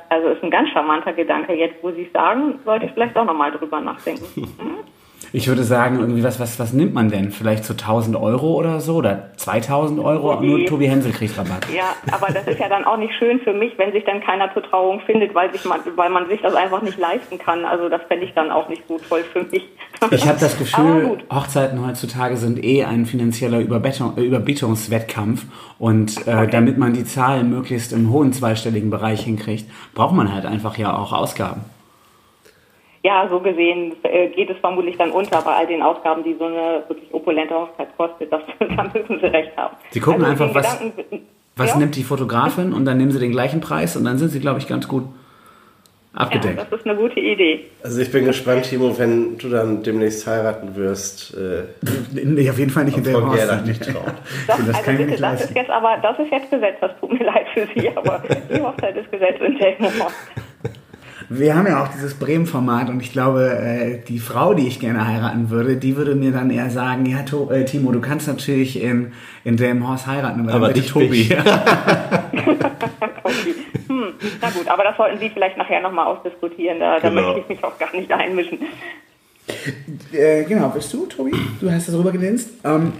[0.09, 1.53] also ist ein ganz charmanter Gedanke.
[1.53, 4.25] Jetzt, wo Sie es sagen, sollte ich vielleicht auch nochmal drüber nachdenken.
[4.35, 4.94] Mhm.
[5.35, 7.29] Ich würde sagen, irgendwie, was, was, was nimmt man denn?
[7.31, 10.31] Vielleicht so 1000 Euro oder so oder 2000 Euro?
[10.31, 10.47] Okay.
[10.47, 11.67] Nur Tobi Hensel kriegt Rabatt.
[11.75, 14.53] Ja, aber das ist ja dann auch nicht schön für mich, wenn sich dann keiner
[14.53, 17.65] zur Trauung findet, weil, sich man, weil man sich das einfach nicht leisten kann.
[17.65, 19.67] Also das fände ich dann auch nicht so toll für mich.
[20.11, 25.43] Ich habe das Gefühl, Hochzeiten heutzutage sind eh ein finanzieller Überbietungswettkampf.
[25.79, 26.47] Und äh, okay.
[26.49, 30.95] damit man die Zahlen möglichst im hohen zweistelligen Bereich hinkriegt, braucht man halt einfach ja
[30.95, 31.65] auch Ausgaben
[33.05, 36.45] ja, so gesehen äh, geht es vermutlich dann unter bei all den Ausgaben, die so
[36.45, 38.33] eine wirklich opulente Hochzeit kostet.
[38.33, 39.75] Das, da müssen Sie recht haben.
[39.91, 40.81] Sie gucken also einfach, was,
[41.55, 41.77] was ja?
[41.77, 44.57] nimmt die Fotografin und dann nehmen Sie den gleichen Preis und dann sind Sie, glaube
[44.57, 45.03] ich, ganz gut
[46.13, 46.57] abgedeckt.
[46.57, 47.67] Ja, das ist eine gute Idee.
[47.83, 51.37] Also ich bin gespannt, Timo, wenn du dann demnächst heiraten wirst.
[51.37, 51.65] Äh,
[52.11, 53.67] nee, auf jeden Fall nicht in der Hochzeit.
[53.67, 54.13] Nicht traut.
[54.47, 57.25] Doch, das, also bitte, das ist jetzt aber, das ist jetzt Gesetz, das tut mir
[57.25, 60.11] leid für Sie, aber die Hochzeit ist Gesetz in der Hochzeit.
[61.29, 65.07] Wir haben ja auch dieses Bremen-Format und ich glaube, äh, die Frau, die ich gerne
[65.07, 68.81] heiraten würde, die würde mir dann eher sagen, ja, to äh, Timo, du kannst natürlich
[68.81, 71.23] in, in Delmenhorst heiraten, aber, aber nicht Tobi.
[73.87, 77.15] hm, na gut, aber das sollten Sie vielleicht nachher nochmal ausdiskutieren, da, genau.
[77.15, 78.59] da möchte ich mich auch gar nicht einmischen.
[80.11, 81.31] Äh, genau, bist du, Tobi?
[81.59, 82.49] Du hast darüber gedinst.
[82.63, 82.93] Ähm,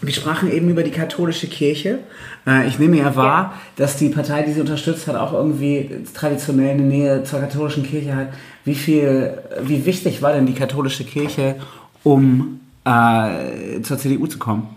[0.00, 1.98] wir sprachen eben über die katholische Kirche.
[2.46, 6.70] Äh, ich nehme ja wahr, dass die Partei, die sie unterstützt hat, auch irgendwie traditionell
[6.70, 8.28] eine Nähe zur katholischen Kirche hat.
[8.64, 11.56] Wie viel, wie wichtig war denn die katholische Kirche,
[12.04, 14.68] um äh, zur CDU zu kommen?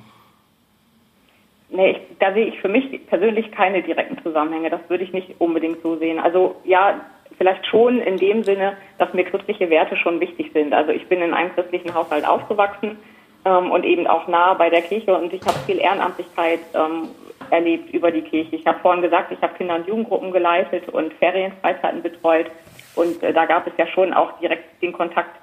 [1.69, 4.69] Nee, ich, da sehe ich für mich persönlich keine direkten Zusammenhänge.
[4.69, 6.19] Das würde ich nicht unbedingt so sehen.
[6.19, 6.99] Also ja,
[7.37, 10.73] vielleicht schon in dem Sinne, dass mir christliche Werte schon wichtig sind.
[10.73, 12.97] Also ich bin in einem christlichen Haushalt aufgewachsen
[13.45, 17.09] ähm, und eben auch nah bei der Kirche und ich habe viel Ehrenamtlichkeit ähm,
[17.49, 18.55] erlebt über die Kirche.
[18.55, 22.47] Ich habe vorhin gesagt, ich habe Kinder- und Jugendgruppen geleitet und Ferienfreizeiten betreut
[22.95, 25.35] und äh, da gab es ja schon auch direkt den Kontakt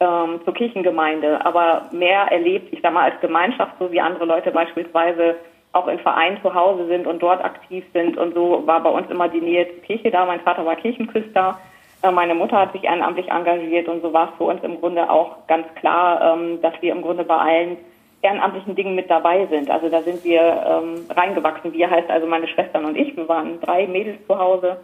[0.00, 4.50] ähm, zur Kirchengemeinde, aber mehr erlebt, ich sag mal, als Gemeinschaft, so wie andere Leute
[4.50, 5.36] beispielsweise
[5.72, 8.18] auch in Vereinen zu Hause sind und dort aktiv sind.
[8.18, 10.26] Und so war bei uns immer die Nähe zur Kirche da.
[10.26, 11.58] Mein Vater war Kirchenküster.
[12.02, 15.08] Äh, meine Mutter hat sich ehrenamtlich engagiert und so war es für uns im Grunde
[15.08, 17.76] auch ganz klar, ähm, dass wir im Grunde bei allen
[18.22, 19.70] ehrenamtlichen Dingen mit dabei sind.
[19.70, 21.72] Also da sind wir ähm, reingewachsen.
[21.72, 23.16] Wir heißt also meine Schwestern und ich.
[23.16, 24.78] Wir waren drei Mädels zu Hause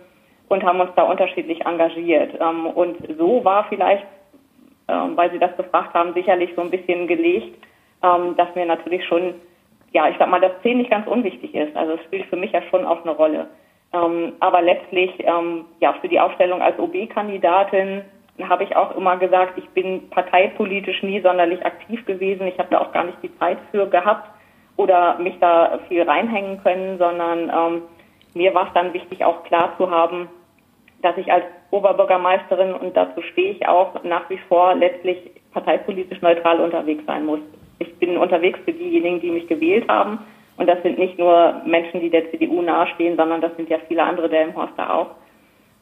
[0.49, 2.35] und haben uns da unterschiedlich engagiert.
[2.41, 4.07] Ähm, und so war vielleicht,
[4.87, 7.63] weil Sie das gefragt haben, sicherlich so ein bisschen gelegt,
[8.01, 9.35] dass mir natürlich schon,
[9.93, 11.77] ja, ich sag mal, das Zehn nicht ganz unwichtig ist.
[11.77, 13.49] Also es spielt für mich ja schon auch eine Rolle.
[13.93, 18.03] Ähm, aber letztlich, ähm, ja, für die Aufstellung als OB-Kandidatin
[18.49, 22.47] habe ich auch immer gesagt, ich bin parteipolitisch nie sonderlich aktiv gewesen.
[22.47, 24.29] Ich habe da auch gar nicht die Zeit für gehabt
[24.77, 27.83] oder mich da viel reinhängen können, sondern ähm,
[28.35, 30.29] mir war es dann wichtig, auch klar zu haben,
[31.03, 35.19] dass ich als Oberbürgermeisterin, und dazu stehe ich auch nach wie vor, letztlich
[35.53, 37.41] parteipolitisch neutral unterwegs sein muss.
[37.79, 40.21] Ich bin unterwegs für diejenigen, die mich gewählt haben.
[40.59, 44.03] Und das sind nicht nur Menschen, die der CDU nahestehen, sondern das sind ja viele
[44.03, 45.11] andere Delmenhorster auch.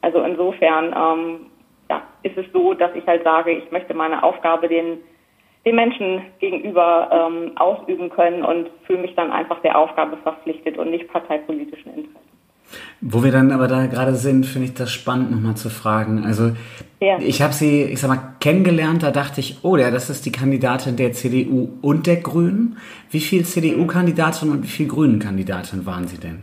[0.01, 1.47] Also insofern ähm,
[1.89, 4.99] ja, ist es so, dass ich halt sage, ich möchte meine Aufgabe den,
[5.65, 10.91] den Menschen gegenüber ähm, ausüben können und fühle mich dann einfach der Aufgabe verpflichtet und
[10.91, 12.26] nicht parteipolitischen Interessen.
[12.99, 16.25] Wo wir dann aber da gerade sind, finde ich das spannend, nochmal zu fragen.
[16.25, 16.51] Also
[16.99, 17.19] ja.
[17.19, 20.31] ich habe sie, ich sag mal, kennengelernt, da dachte ich, oh ja, das ist die
[20.31, 22.77] Kandidatin der CDU und der Grünen.
[23.11, 26.39] Wie viel CDU-Kandidatin und wie viel Grünen-Kandidatin waren sie denn?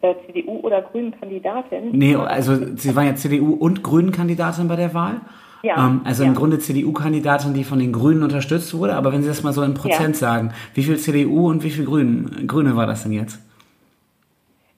[0.00, 1.90] Äh, CDU oder Grünen-Kandidatin?
[1.92, 5.20] Nee, also sie waren ja CDU und Grünen-Kandidatin bei der Wahl.
[5.62, 6.28] Ja, ähm, also ja.
[6.28, 8.94] im Grunde CDU-Kandidatin, die von den Grünen unterstützt wurde.
[8.94, 10.20] Aber wenn Sie das mal so in Prozent ja.
[10.20, 13.40] sagen, wie viel CDU und wie viel Grünen, Grüne war das denn jetzt?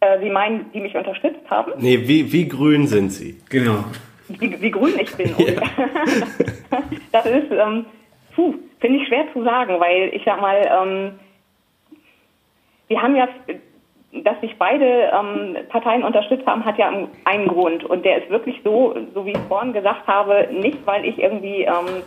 [0.00, 1.72] Äh, Sie meinen, die mich unterstützt haben?
[1.78, 3.38] Nee, wie, wie grün sind Sie?
[3.50, 3.84] Genau.
[4.28, 5.34] Wie, wie grün ich bin.
[5.36, 5.60] Ja.
[7.12, 7.84] das ist, ähm,
[8.34, 11.18] puh, finde ich schwer zu sagen, weil ich sag mal, ähm,
[12.88, 13.28] wir haben ja,
[14.12, 16.90] dass sich beide ähm, Parteien unterstützt haben, hat ja
[17.24, 17.84] einen Grund.
[17.84, 21.62] Und der ist wirklich so, so wie ich vorhin gesagt habe, nicht, weil ich irgendwie
[21.62, 22.02] ähm,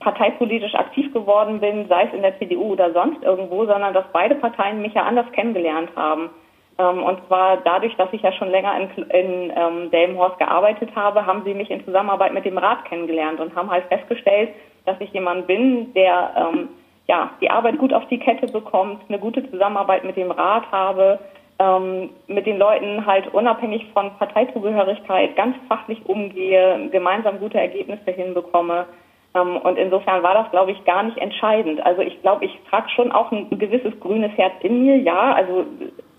[0.00, 4.34] parteipolitisch aktiv geworden bin, sei es in der CDU oder sonst irgendwo, sondern dass beide
[4.34, 6.30] Parteien mich ja anders kennengelernt haben.
[6.78, 11.26] Ähm, und zwar dadurch, dass ich ja schon länger in, in ähm, Delmenhorst gearbeitet habe,
[11.26, 14.50] haben sie mich in Zusammenarbeit mit dem Rat kennengelernt und haben halt festgestellt,
[14.84, 16.68] dass ich jemand bin, der ähm,
[17.08, 21.18] ja die Arbeit gut auf die Kette bekommt, eine gute Zusammenarbeit mit dem Rat habe,
[21.58, 28.86] ähm, mit den Leuten halt unabhängig von Parteizugehörigkeit ganz fachlich umgehe, gemeinsam gute Ergebnisse hinbekomme.
[29.34, 31.84] Ähm, und insofern war das, glaube ich, gar nicht entscheidend.
[31.84, 35.34] Also ich glaube, ich trage schon auch ein gewisses grünes Herz in mir, ja.
[35.34, 35.66] Also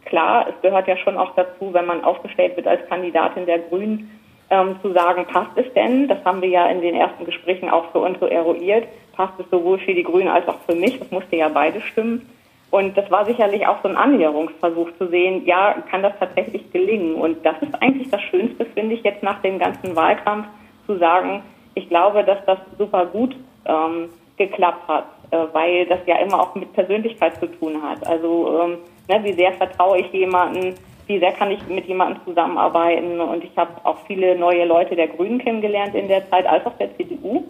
[0.09, 4.11] klar, es gehört ja schon auch dazu, wenn man aufgestellt wird als Kandidatin der Grünen,
[4.49, 6.07] ähm, zu sagen, passt es denn?
[6.07, 8.87] Das haben wir ja in den ersten Gesprächen auch für uns so eruiert.
[9.13, 10.97] Passt es sowohl für die Grünen als auch für mich?
[10.99, 12.27] Das musste ja beide stimmen.
[12.71, 17.15] Und das war sicherlich auch so ein Annäherungsversuch zu sehen, ja, kann das tatsächlich gelingen?
[17.15, 20.47] Und das ist eigentlich das Schönste, finde ich, jetzt nach dem ganzen Wahlkampf
[20.85, 21.43] zu sagen,
[21.73, 26.55] ich glaube, dass das super gut ähm, geklappt hat, äh, weil das ja immer auch
[26.55, 28.05] mit Persönlichkeit zu tun hat.
[28.05, 28.77] Also ähm,
[29.09, 30.75] Ne, wie sehr vertraue ich jemanden,
[31.07, 33.19] wie sehr kann ich mit jemandem zusammenarbeiten.
[33.19, 36.77] Und ich habe auch viele neue Leute der Grünen kennengelernt in der Zeit, als auch
[36.77, 37.43] der CDU.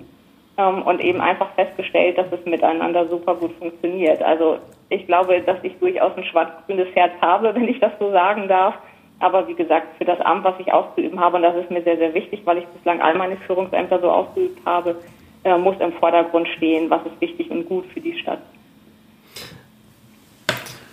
[0.58, 4.22] Ähm, und eben einfach festgestellt, dass es miteinander super gut funktioniert.
[4.24, 8.48] Also ich glaube, dass ich durchaus ein schwarz-grünes Herz habe, wenn ich das so sagen
[8.48, 8.76] darf.
[9.19, 11.98] Aber wie gesagt, für das Amt, was ich auszuüben habe, und das ist mir sehr,
[11.98, 14.95] sehr wichtig, weil ich bislang all meine Führungsämter so ausgeübt habe,
[15.43, 18.39] äh, muss im Vordergrund stehen, was ist wichtig und gut für die Stadt.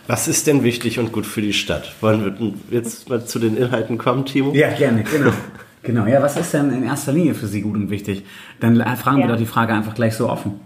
[0.07, 1.95] Was ist denn wichtig und gut für die Stadt?
[2.01, 2.25] Wollen
[2.71, 4.53] wir jetzt mal zu den Inhalten kommen, Timo?
[4.53, 5.33] Ja, gerne, genau.
[5.83, 8.25] Genau, ja, was ist denn in erster Linie für Sie gut und wichtig?
[8.61, 9.27] Dann fragen ja.
[9.27, 10.61] wir doch die Frage einfach gleich so offen.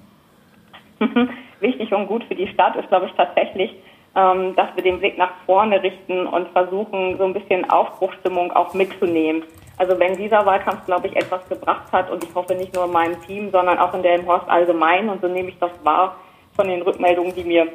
[1.61, 3.71] wichtig und gut für die Stadt ist, glaube ich, tatsächlich,
[4.17, 8.73] ähm, dass wir den Blick nach vorne richten und versuchen, so ein bisschen Aufbruchstimmung auch
[8.75, 9.43] mitzunehmen.
[9.77, 12.93] Also wenn dieser Wahlkampf, glaube ich, etwas gebracht hat und ich hoffe nicht nur in
[12.93, 16.17] meinem Team, sondern auch in der im Horst allgemein und so nehme ich das wahr
[16.55, 17.67] von den Rückmeldungen, die mir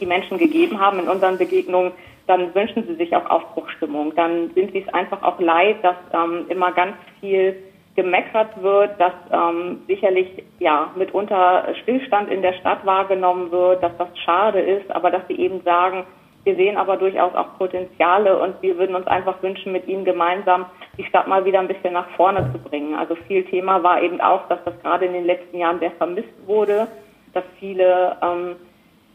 [0.00, 1.92] die Menschen gegeben haben in unseren Begegnungen,
[2.26, 4.14] dann wünschen sie sich auch Aufbruchstimmung.
[4.14, 7.56] Dann sind sie es einfach auch leid, dass ähm, immer ganz viel
[7.94, 14.08] gemeckert wird, dass ähm, sicherlich ja mitunter Stillstand in der Stadt wahrgenommen wird, dass das
[14.24, 16.06] schade ist, aber dass sie eben sagen,
[16.44, 20.66] wir sehen aber durchaus auch Potenziale und wir würden uns einfach wünschen, mit ihnen gemeinsam
[20.98, 22.94] die Stadt mal wieder ein bisschen nach vorne zu bringen.
[22.94, 26.34] Also viel Thema war eben auch, dass das gerade in den letzten Jahren sehr vermisst
[26.46, 26.88] wurde,
[27.32, 28.56] dass viele ähm,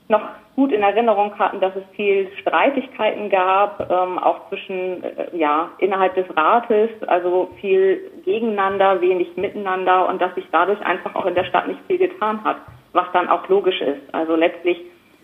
[0.09, 0.21] noch
[0.55, 6.15] gut in Erinnerung hatten, dass es viel Streitigkeiten gab, ähm, auch zwischen, äh, ja, innerhalb
[6.15, 11.43] des Rates, also viel gegeneinander, wenig miteinander und dass sich dadurch einfach auch in der
[11.43, 12.57] Stadt nicht viel getan hat,
[12.93, 14.01] was dann auch logisch ist.
[14.13, 14.81] Also letztlich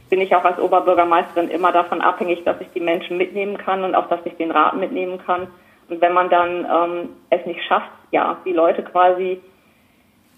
[0.10, 3.96] bin ich auch als Oberbürgermeisterin immer davon abhängig, dass ich die Menschen mitnehmen kann und
[3.96, 5.48] auch, dass ich den Rat mitnehmen kann.
[5.90, 9.42] Und wenn man dann ähm, es nicht schafft, ja, die Leute quasi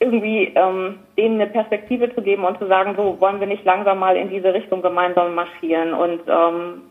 [0.05, 3.99] irgendwie ähm, denen eine Perspektive zu geben und zu sagen, so wollen wir nicht langsam
[3.99, 5.93] mal in diese Richtung gemeinsam marschieren.
[5.93, 6.81] Und ähm,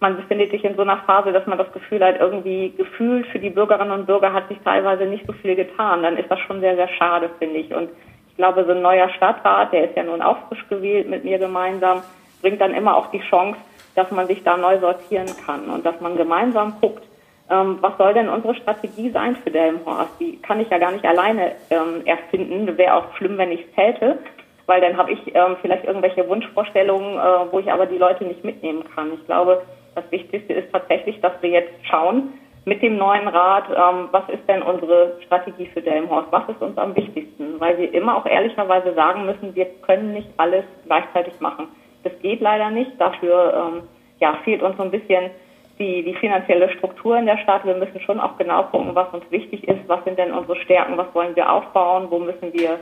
[0.00, 3.38] man befindet sich in so einer Phase, dass man das Gefühl hat, irgendwie gefühlt für
[3.38, 6.02] die Bürgerinnen und Bürger hat sich teilweise nicht so viel getan.
[6.02, 7.74] Dann ist das schon sehr, sehr schade, finde ich.
[7.74, 7.88] Und
[8.28, 11.38] ich glaube, so ein neuer Stadtrat, der ist ja nun auch frisch gewählt mit mir
[11.38, 12.02] gemeinsam,
[12.42, 13.58] bringt dann immer auch die Chance,
[13.94, 17.04] dass man sich da neu sortieren kann und dass man gemeinsam guckt,
[17.50, 20.18] ähm, was soll denn unsere Strategie sein für Delmenhorst?
[20.18, 22.78] Die kann ich ja gar nicht alleine ähm, erfinden.
[22.78, 24.18] Wäre auch schlimm, wenn ich es täte,
[24.66, 28.44] weil dann habe ich ähm, vielleicht irgendwelche Wunschvorstellungen, äh, wo ich aber die Leute nicht
[28.44, 29.12] mitnehmen kann.
[29.12, 29.62] Ich glaube,
[29.94, 32.32] das Wichtigste ist tatsächlich, dass wir jetzt schauen
[32.64, 36.28] mit dem neuen Rat, ähm, was ist denn unsere Strategie für Delmenhorst?
[36.30, 37.60] Was ist uns am wichtigsten?
[37.60, 41.68] Weil wir immer auch ehrlicherweise sagen müssen, wir können nicht alles gleichzeitig machen.
[42.04, 42.92] Das geht leider nicht.
[42.98, 43.82] Dafür ähm,
[44.18, 45.30] ja, fehlt uns so ein bisschen
[45.78, 47.64] die, die finanzielle Struktur in der Stadt.
[47.64, 50.96] Wir müssen schon auch genau gucken, was uns wichtig ist, was sind denn unsere Stärken,
[50.96, 52.78] was wollen wir aufbauen, wo müssen wir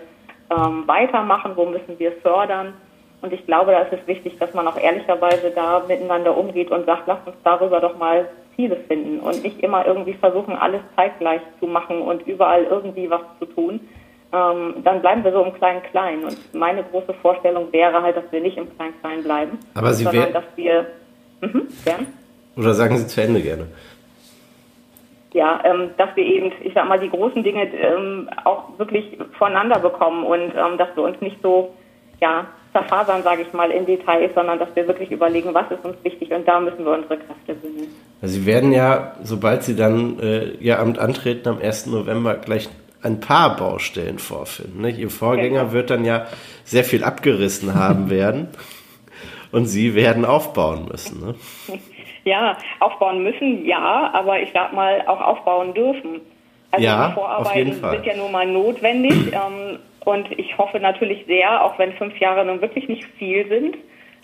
[0.50, 2.74] ähm, weitermachen, wo müssen wir fördern.
[3.22, 6.86] Und ich glaube, da ist es wichtig, dass man auch ehrlicherweise da miteinander umgeht und
[6.86, 11.40] sagt, lasst uns darüber doch mal Ziele finden und nicht immer irgendwie versuchen, alles zeitgleich
[11.60, 13.80] zu machen und überall irgendwie was zu tun.
[14.32, 16.24] Ähm, dann bleiben wir so im Klein-Klein.
[16.24, 20.32] Und meine große Vorstellung wäre halt, dass wir nicht im Klein-Klein bleiben, Aber Sie sondern
[20.32, 20.86] dass wir...
[21.40, 22.06] Mhm, gern.
[22.56, 23.66] Oder sagen Sie zu Ende gerne.
[25.32, 29.78] Ja, ähm, dass wir eben, ich sag mal, die großen Dinge ähm, auch wirklich voneinander
[29.78, 31.72] bekommen und ähm, dass wir uns nicht so,
[32.20, 35.96] ja, zerfasern, sage ich mal, in Details, sondern dass wir wirklich überlegen, was ist uns
[36.04, 37.88] wichtig und da müssen wir unsere Kräfte bündeln.
[38.20, 41.86] Also Sie werden ja, sobald Sie dann äh, Ihr Amt antreten, am 1.
[41.86, 42.68] November gleich
[43.02, 44.80] ein paar Baustellen vorfinden.
[44.80, 44.98] Nicht?
[44.98, 45.72] Ihr Vorgänger Genau.
[45.72, 46.26] wird dann ja
[46.64, 48.48] sehr viel abgerissen haben werden
[49.50, 51.20] und Sie werden aufbauen müssen.
[51.20, 51.34] Ne?
[52.24, 56.20] Ja, aufbauen müssen, ja, aber ich sag mal auch aufbauen dürfen.
[56.70, 61.78] Also Ja, Vorarbeiten sind ja nun mal notwendig ähm, und ich hoffe natürlich sehr, auch
[61.78, 63.76] wenn fünf Jahre nun wirklich nicht viel sind,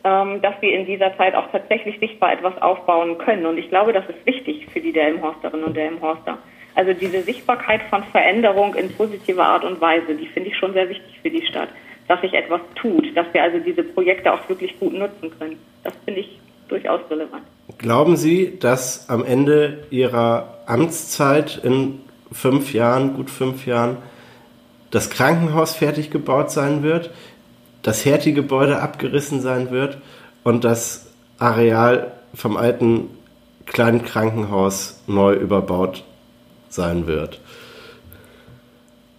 [0.05, 3.47] ähm, dass wir in dieser Zeit auch tatsächlich sichtbar etwas aufbauen können.
[3.47, 6.39] Und ich glaube, das ist wichtig für die Delmenhorsterinnen und Delmenhorster.
[6.75, 10.89] Also diese Sichtbarkeit von Veränderung in positiver Art und Weise, die finde ich schon sehr
[10.89, 11.69] wichtig für die Stadt,
[12.07, 15.59] dass sich etwas tut, dass wir also diese Projekte auch wirklich gut nutzen können.
[15.83, 17.43] Das finde ich durchaus relevant.
[17.79, 22.01] Glauben Sie, dass am Ende Ihrer Amtszeit in
[22.33, 23.99] fünf Jahren, gut fünf Jahren,
[24.91, 27.11] das Krankenhaus fertig gebaut sein wird,
[27.83, 29.99] das Hertie-Gebäude abgerissen sein wird
[30.45, 33.11] und das Areal vom alten
[33.67, 36.05] kleinen Krankenhaus neu überbaut
[36.69, 37.41] sein wird?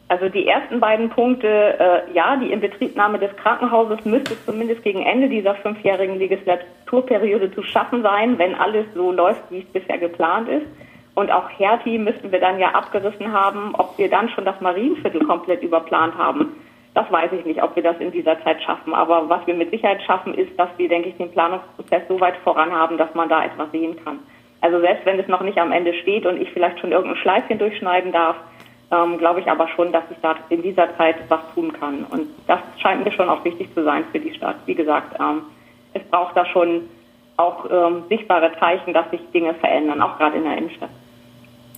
[0.10, 5.30] Also die ersten beiden Punkte, äh, ja, die Inbetriebnahme des Krankenhauses müsste zumindest gegen Ende
[5.30, 10.66] dieser fünfjährigen Legislaturperiode zu schaffen sein, wenn alles so läuft, wie es bisher geplant ist.
[11.14, 13.76] Und auch Hertie müssten wir dann ja abgerissen haben.
[13.76, 16.56] Ob wir dann schon das Marienviertel komplett überplant haben,
[16.96, 18.96] das weiß ich nicht, ob wir das in dieser Zeit schaffen.
[18.96, 22.38] Aber was wir mit Sicherheit schaffen, ist, dass wir, denke ich, den Planungsprozess so weit
[22.38, 24.20] voran haben, dass man da etwas sehen kann.
[24.62, 27.60] Also selbst wenn es noch nicht am Ende steht und ich vielleicht schon irgendein Schleifchen
[27.60, 28.38] durchschneiden darf,
[28.92, 32.06] ähm, glaube ich aber schon, dass ich da in dieser Zeit was tun kann.
[32.10, 34.56] Und das scheint mir schon auch wichtig zu sein für die Stadt.
[34.66, 35.44] Wie gesagt, ähm,
[35.94, 36.90] es braucht da schon
[37.38, 40.90] auch ähm, sichtbare Zeichen, dass sich Dinge verändern, auch gerade in der Innenstadt.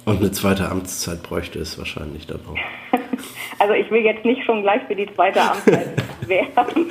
[0.06, 2.58] Und eine zweite Amtszeit bräuchte es wahrscheinlich dann auch.
[3.60, 5.94] Also ich will jetzt nicht schon gleich für die zweite Amtszeit
[6.28, 6.88] werben.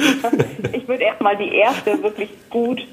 [0.72, 2.86] Ich würde erstmal die erste wirklich gut,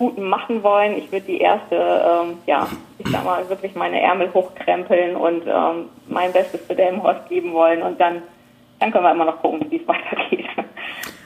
[0.00, 0.96] gut machen wollen.
[0.96, 2.66] Ich würde die erste, ähm, ja,
[2.98, 7.82] ich sag mal, wirklich meine Ärmel hochkrempeln und ähm, mein Bestes für Delmenhorst geben wollen.
[7.82, 8.22] Und dann,
[8.78, 10.46] dann können wir immer noch gucken, wie es weitergeht.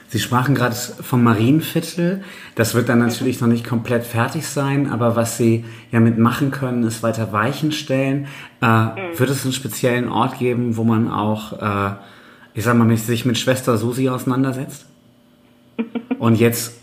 [0.09, 2.25] Sie sprachen gerade vom Marienviertel.
[2.55, 6.83] Das wird dann natürlich noch nicht komplett fertig sein, aber was Sie ja mitmachen können,
[6.83, 8.27] ist weiter Weichen stellen.
[8.61, 8.65] Äh,
[9.17, 11.95] Wird es einen speziellen Ort geben, wo man auch, äh,
[12.53, 14.85] ich sag mal, sich mit Schwester Susi auseinandersetzt?
[16.19, 16.81] Und jetzt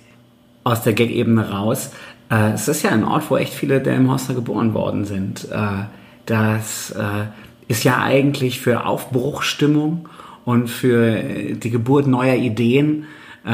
[0.65, 1.93] aus der Gag-Ebene raus.
[2.31, 5.49] Äh, es ist ja ein Ort, wo echt viele Delmenhorster geboren worden sind.
[5.51, 5.85] Äh,
[6.27, 7.27] das äh,
[7.69, 10.09] ist ja eigentlich für Aufbruchstimmung
[10.45, 13.07] und für äh, die Geburt neuer Ideen
[13.45, 13.51] äh,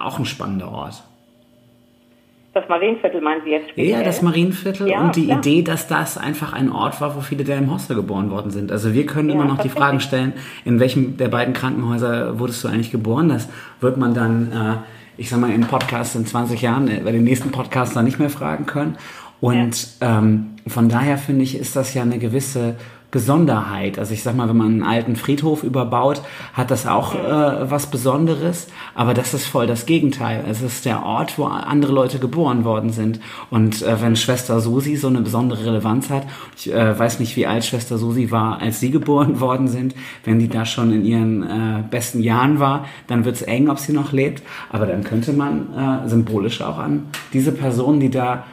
[0.00, 1.02] auch ein spannender Ort.
[2.54, 3.88] Das Marienviertel meinen Sie jetzt speziell?
[3.88, 5.38] Ja, das Marienviertel Ja, und die klar.
[5.38, 8.70] Idee, dass das einfach ein Ort war, wo viele Delmenhorster geboren worden sind.
[8.70, 9.70] Also wir können Ja, immer noch die.
[9.70, 10.34] Fragen stellen,
[10.66, 13.30] in welchem der beiden Krankenhäuser wurdest du eigentlich geboren?
[13.30, 13.48] Das
[13.80, 14.76] wird man dann, äh,
[15.22, 18.18] ich sag mal, im Podcast in 20 Jahren, äh, bei den nächsten Podcasts dann nicht
[18.18, 18.96] mehr fragen können.
[19.40, 22.74] Und ähm, von daher finde ich, ist das ja eine gewisse
[23.12, 23.98] Besonderheit.
[23.98, 26.22] Also ich sag mal, wenn man einen alten Friedhof überbaut,
[26.54, 28.68] hat das auch äh, was Besonderes.
[28.94, 30.42] Aber das ist voll das Gegenteil.
[30.48, 33.20] Es ist der Ort, wo andere Leute geboren worden sind.
[33.50, 37.46] Und äh, wenn Schwester Susi so eine besondere Relevanz hat, ich äh, weiß nicht, wie
[37.46, 39.94] alt Schwester Susi war, als sie geboren worden sind,
[40.24, 43.92] wenn die da schon in ihren äh, besten Jahren war, dann wird's eng, ob sie
[43.92, 44.42] noch lebt.
[44.70, 48.44] Aber dann könnte man äh, symbolisch auch an diese Personen, die da,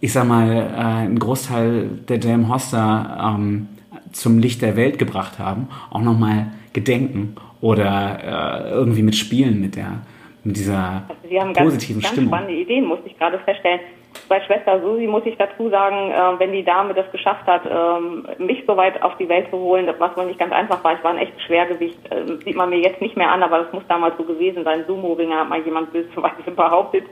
[0.00, 3.68] ich sag mal, äh, einen Großteil der Dame Hoster ähm,
[4.12, 10.02] zum Licht der Welt gebracht haben, auch nochmal gedenken oder äh, irgendwie mitspielen mit der
[10.44, 12.30] mit dieser Also Sie haben positiven ganz, Stimmung.
[12.30, 13.80] ganz spannende Ideen, muss ich gerade feststellen.
[14.28, 18.26] Bei Schwester Susi muss ich dazu sagen, äh, wenn die Dame das geschafft hat, ähm,
[18.38, 20.94] mich so weit auf die Welt zu holen, was wohl nicht ganz einfach war.
[20.94, 21.98] Ich war ein echtes Schwergewicht.
[22.10, 24.84] Äh, sieht man mir jetzt nicht mehr an, aber das muss damals so gewesen sein.
[24.86, 27.04] Sumo-Ringer hat mal jemand bösweise behauptet.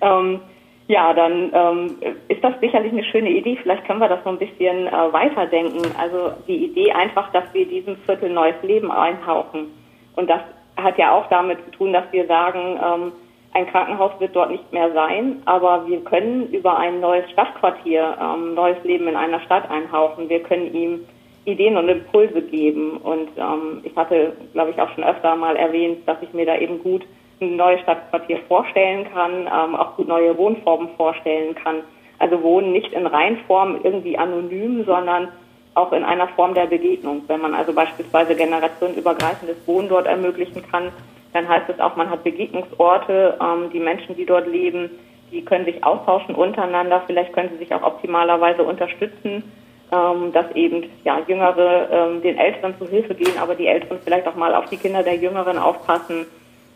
[0.00, 0.40] Ähm,
[0.92, 1.96] ja, dann ähm,
[2.28, 3.58] ist das sicherlich eine schöne Idee.
[3.62, 5.80] Vielleicht können wir das so ein bisschen äh, weiterdenken.
[5.98, 9.68] Also die Idee einfach, dass wir diesem Viertel neues Leben einhauchen.
[10.16, 10.42] Und das
[10.76, 13.12] hat ja auch damit zu tun, dass wir sagen, ähm,
[13.54, 18.54] ein Krankenhaus wird dort nicht mehr sein, aber wir können über ein neues Stadtquartier ähm,
[18.54, 20.28] neues Leben in einer Stadt einhauchen.
[20.28, 21.06] Wir können ihm
[21.46, 22.98] Ideen und Impulse geben.
[22.98, 26.56] Und ähm, ich hatte, glaube ich, auch schon öfter mal erwähnt, dass ich mir da
[26.56, 27.02] eben gut
[27.42, 31.82] ein neues Stadtquartier vorstellen kann, ähm, auch gut neue Wohnformen vorstellen kann.
[32.18, 35.28] Also Wohnen nicht in Reihenform irgendwie anonym, sondern
[35.74, 37.22] auch in einer Form der Begegnung.
[37.26, 40.92] Wenn man also beispielsweise generationenübergreifendes Wohnen dort ermöglichen kann,
[41.32, 44.90] dann heißt es auch, man hat Begegnungsorte, ähm, die Menschen, die dort leben,
[45.30, 49.42] die können sich austauschen untereinander, vielleicht können sie sich auch optimalerweise unterstützen,
[49.90, 54.26] ähm, dass eben ja, Jüngere ähm, den Älteren zu Hilfe gehen, aber die Älteren vielleicht
[54.26, 56.26] auch mal auf die Kinder der Jüngeren aufpassen.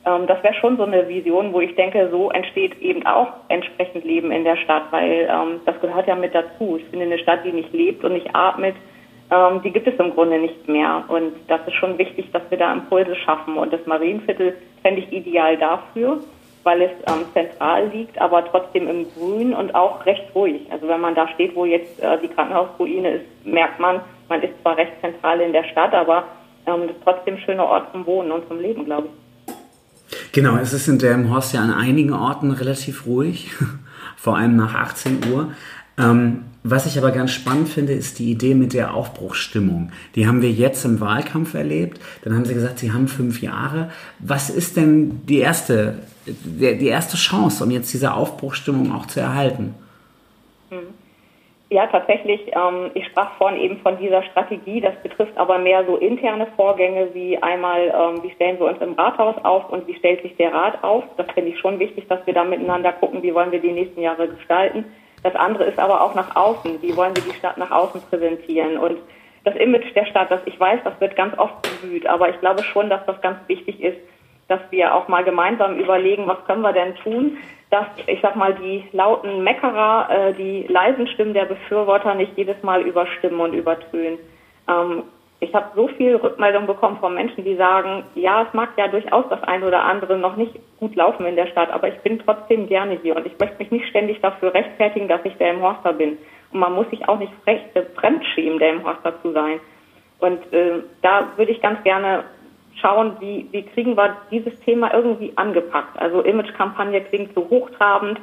[0.07, 4.05] Ähm, das wäre schon so eine Vision, wo ich denke, so entsteht eben auch entsprechend
[4.05, 6.79] Leben in der Stadt, weil ähm, das gehört ja mit dazu.
[6.79, 8.77] Ich finde, eine Stadt, die nicht lebt und nicht atmet,
[9.31, 11.05] ähm, die gibt es im Grunde nicht mehr.
[11.09, 13.57] Und das ist schon wichtig, dass wir da Impulse schaffen.
[13.59, 16.21] Und das Marienviertel fände ich ideal dafür,
[16.63, 20.61] weil es ähm, zentral liegt, aber trotzdem im Grün und auch recht ruhig.
[20.71, 24.61] Also wenn man da steht, wo jetzt äh, die Krankenhausruine ist, merkt man, man ist
[24.63, 26.25] zwar recht zentral in der Stadt, aber
[26.67, 29.26] ähm, das ist trotzdem ein schöner Ort zum Wohnen und zum Leben, glaube ich.
[30.37, 33.53] Genau, es ist in Delmenhorst ja an einigen Orten relativ ruhig,
[34.19, 35.53] vor allem nach 18 Uhr.
[35.97, 39.93] Ähm, was ich aber ganz spannend finde, ist die Idee mit der Aufbruchsstimmung.
[40.15, 42.03] Die haben wir jetzt im Wahlkampf erlebt.
[42.23, 43.91] Dann haben sie gesagt, sie haben fünf Jahre.
[44.19, 49.75] Was ist denn die erste, die, erste Chance, um jetzt diese Aufbruchsstimmung auch zu erhalten?
[51.69, 52.41] Ja, tatsächlich.
[52.53, 54.81] Ähm, ich sprach vorhin eben von dieser Strategie.
[54.81, 58.93] Das betrifft aber mehr so interne Vorgänge wie einmal, ähm, wie stellen wir uns im
[58.93, 61.03] Rathaus auf und wie stellt sich der Rat auf.
[61.17, 64.01] Das finde ich schon wichtig, dass wir da miteinander gucken, wie wollen wir die nächsten
[64.01, 64.85] Jahre gestalten.
[65.25, 66.81] Das andere ist aber auch nach außen.
[66.83, 68.79] Wie wollen wir die Stadt nach außen präsentieren?
[68.79, 68.99] Und
[69.43, 72.07] das Image der Stadt, das ich weiß, das wird ganz oft bemüht.
[72.07, 73.99] Aber ich glaube schon, dass das ganz wichtig ist,
[74.47, 77.39] dass wir auch mal gemeinsam überlegen, was können wir denn tun,
[77.71, 82.63] dass, ich sag mal, die lauten Meckerer, äh, die leisen Stimmen der Befürworter nicht jedes
[82.63, 84.19] Mal überstimmen und übertönen.
[84.69, 85.03] Ähm,
[85.41, 89.27] ich habe so viel Rückmeldung bekommen von Menschen, die sagen, ja, es mag ja durchaus
[89.29, 92.67] das eine oder andere noch nicht gut laufen in der Stadt, aber ich bin trotzdem
[92.69, 95.93] gerne hier und ich möchte mich nicht ständig dafür rechtfertigen, dass ich der im Horster
[95.93, 96.17] bin.
[96.53, 97.33] Und man muss sich auch nicht
[97.97, 99.61] fremdschämen, der im Horster zu sein.
[100.21, 102.25] Und äh, da würde ich ganz gerne
[102.81, 105.99] schauen, wie, wie kriegen wir dieses Thema irgendwie angepackt.
[105.99, 108.21] Also Imagekampagne klingt so hochtrabend.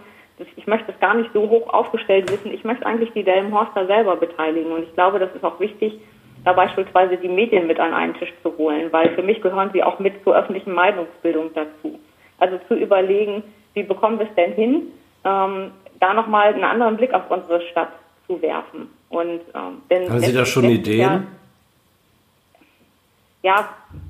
[0.56, 2.54] Ich möchte es gar nicht so hoch aufgestellt wissen.
[2.54, 4.72] Ich möchte eigentlich die Delmenhorster selber beteiligen.
[4.72, 6.00] Und ich glaube, das ist auch wichtig,
[6.44, 9.84] da beispielsweise die Medien mit an einen Tisch zu holen, weil für mich gehören sie
[9.84, 12.00] auch mit zur öffentlichen Meinungsbildung dazu.
[12.38, 13.44] Also zu überlegen,
[13.74, 14.82] wie bekommen wir es denn hin,
[15.24, 17.94] ähm, da nochmal einen anderen Blick auf unsere Stadt
[18.28, 18.90] zu werfen.
[19.10, 21.00] Und, ähm, denn Haben Sie da schon Ideen?
[21.00, 21.24] ja,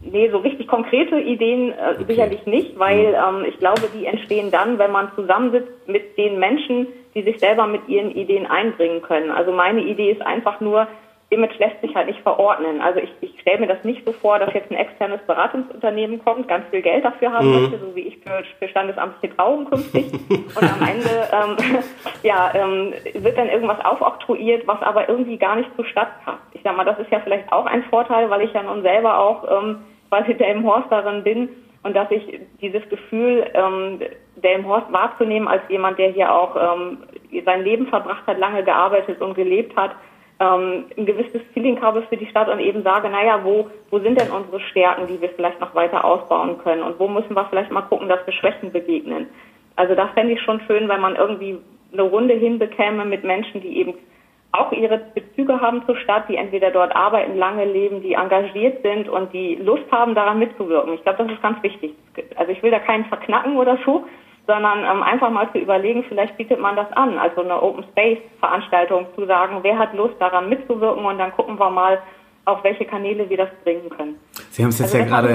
[0.01, 4.77] nee, so richtig konkrete Ideen äh, sicherlich nicht, weil ähm, ich glaube, die entstehen dann,
[4.77, 9.31] wenn man zusammensitzt mit den Menschen, die sich selber mit ihren Ideen einbringen können.
[9.31, 10.87] Also meine Idee ist einfach nur,
[11.33, 12.81] Image lässt sich halt nicht verordnen.
[12.81, 16.47] Also ich, ich stelle mir das nicht so vor, dass jetzt ein externes Beratungsunternehmen kommt,
[16.47, 20.11] ganz viel Geld dafür haben möchte, so wie ich für, für standesamtliche Trauung künftig.
[20.29, 21.83] Und am Ende ähm,
[22.23, 26.43] ja, ähm, wird dann irgendwas aufoktroyiert, was aber irgendwie gar nicht zur Stadt passt.
[26.53, 29.19] Ich sag mal, das ist ja vielleicht auch ein Vorteil, weil ich ja nun selber
[29.19, 29.79] auch ähm,
[30.09, 31.49] quasi der im Horst darin bin
[31.83, 33.99] und dass ich dieses Gefühl, ähm,
[34.35, 36.99] der im Horst wahrzunehmen als jemand, der hier auch ähm,
[37.45, 39.91] sein Leben verbracht hat, lange gearbeitet und gelebt hat,
[40.39, 44.19] ähm, ein gewisses Feeling habe für die Stadt und eben sage, naja, wo, wo sind
[44.19, 47.71] denn unsere Stärken, die wir vielleicht noch weiter ausbauen können und wo müssen wir vielleicht
[47.71, 49.27] mal gucken, dass wir Schwächen begegnen.
[49.75, 51.57] Also das fände ich schon schön, wenn man irgendwie
[51.91, 53.93] eine Runde hinbekäme mit Menschen, die eben
[54.51, 59.09] auch ihre Bezüge haben zur Stadt, die entweder dort arbeiten, lange leben, die engagiert sind
[59.09, 60.93] und die Lust haben, daran mitzuwirken.
[60.93, 61.95] Ich glaube, das ist ganz wichtig.
[62.35, 64.05] Also ich will da keinen verknacken oder so,
[64.47, 68.19] sondern ähm, einfach mal zu überlegen, vielleicht bietet man das an, also eine Open Space
[68.39, 71.99] Veranstaltung zu sagen, wer hat Lust daran mitzuwirken und dann gucken wir mal,
[72.45, 74.19] auf welche Kanäle wir das bringen können.
[74.49, 75.29] Sie haben es jetzt also ja gerade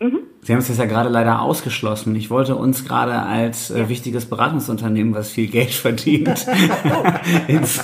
[0.00, 0.20] Mhm.
[0.42, 2.14] Sie haben es jetzt ja gerade leider ausgeschlossen.
[2.16, 6.46] Ich wollte uns gerade als äh, wichtiges Beratungsunternehmen, was viel Geld verdient,
[7.48, 7.82] ins,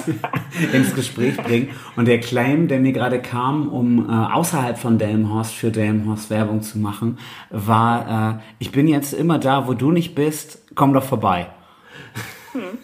[0.73, 1.71] ins Gespräch bringen.
[1.97, 6.61] Und der Claim, der mir gerade kam, um äh, außerhalb von Delmenhorst für Delmenhorst Werbung
[6.61, 11.05] zu machen, war, äh, ich bin jetzt immer da, wo du nicht bist, komm doch
[11.05, 11.47] vorbei.
[12.53, 12.79] Hm.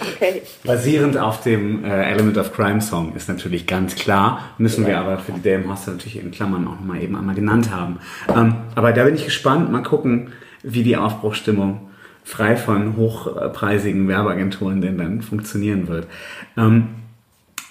[0.00, 0.42] Okay.
[0.64, 4.88] Basierend auf dem äh, Element of Crime Song ist natürlich ganz klar, müssen ja.
[4.88, 7.98] wir aber für die Dame Hoster natürlich in Klammern auch mal eben einmal genannt haben.
[8.34, 10.32] Ähm, aber da bin ich gespannt, mal gucken,
[10.62, 11.88] wie die Aufbruchstimmung
[12.24, 16.08] frei von hochpreisigen Werbeagenturen denn dann funktionieren wird.
[16.56, 16.88] Ähm,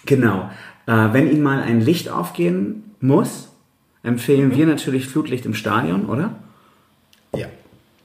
[0.05, 0.49] genau.
[0.87, 3.49] Äh, wenn Ihnen mal ein Licht aufgehen muss,
[4.01, 4.55] empfehlen mhm.
[4.55, 6.35] wir natürlich Flutlicht im Stadion, oder?
[7.35, 7.47] Ja.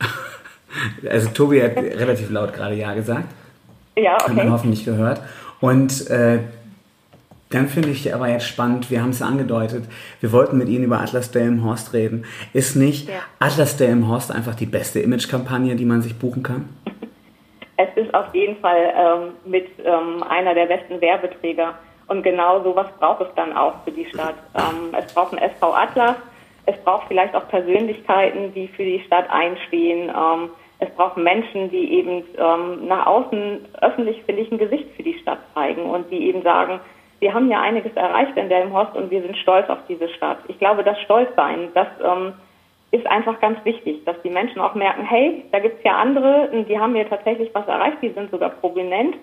[1.08, 3.26] Also Tobi hat relativ laut gerade Ja gesagt.
[3.96, 4.24] Ja, okay.
[4.24, 5.20] Hat man hoffentlich gehört.
[5.60, 6.40] Und äh,
[7.50, 9.84] dann finde ich aber jetzt spannend, wir haben es angedeutet,
[10.20, 12.24] wir wollten mit Ihnen über Atlas Delmenhorst reden.
[12.52, 13.16] Ist nicht ja.
[13.40, 16.68] Atlas Delmenhorst einfach die beste Imagekampagne, die man sich buchen kann?
[17.82, 21.72] Es ist auf jeden Fall ähm, mit ähm, einer der besten Werbeträger.
[22.08, 24.34] Und genau sowas braucht es dann auch für die Stadt.
[24.54, 26.16] Ähm, es braucht ein SV Atlas,
[26.66, 30.12] es braucht vielleicht auch Persönlichkeiten, die für die Stadt einstehen.
[30.90, 35.18] Es braucht Menschen, die eben ähm, nach außen öffentlich, finde ich, ein Gesicht für die
[35.18, 36.80] Stadt zeigen und die eben sagen,
[37.20, 40.38] wir haben ja einiges erreicht in Delmenhorst und wir sind stolz auf diese Stadt.
[40.48, 42.32] Ich glaube, das Stolzsein, das ähm,
[42.90, 46.78] ist einfach ganz wichtig, dass die Menschen auch merken, hey, da gibt's ja andere, die
[46.78, 49.16] haben hier tatsächlich was erreicht, die sind sogar prominent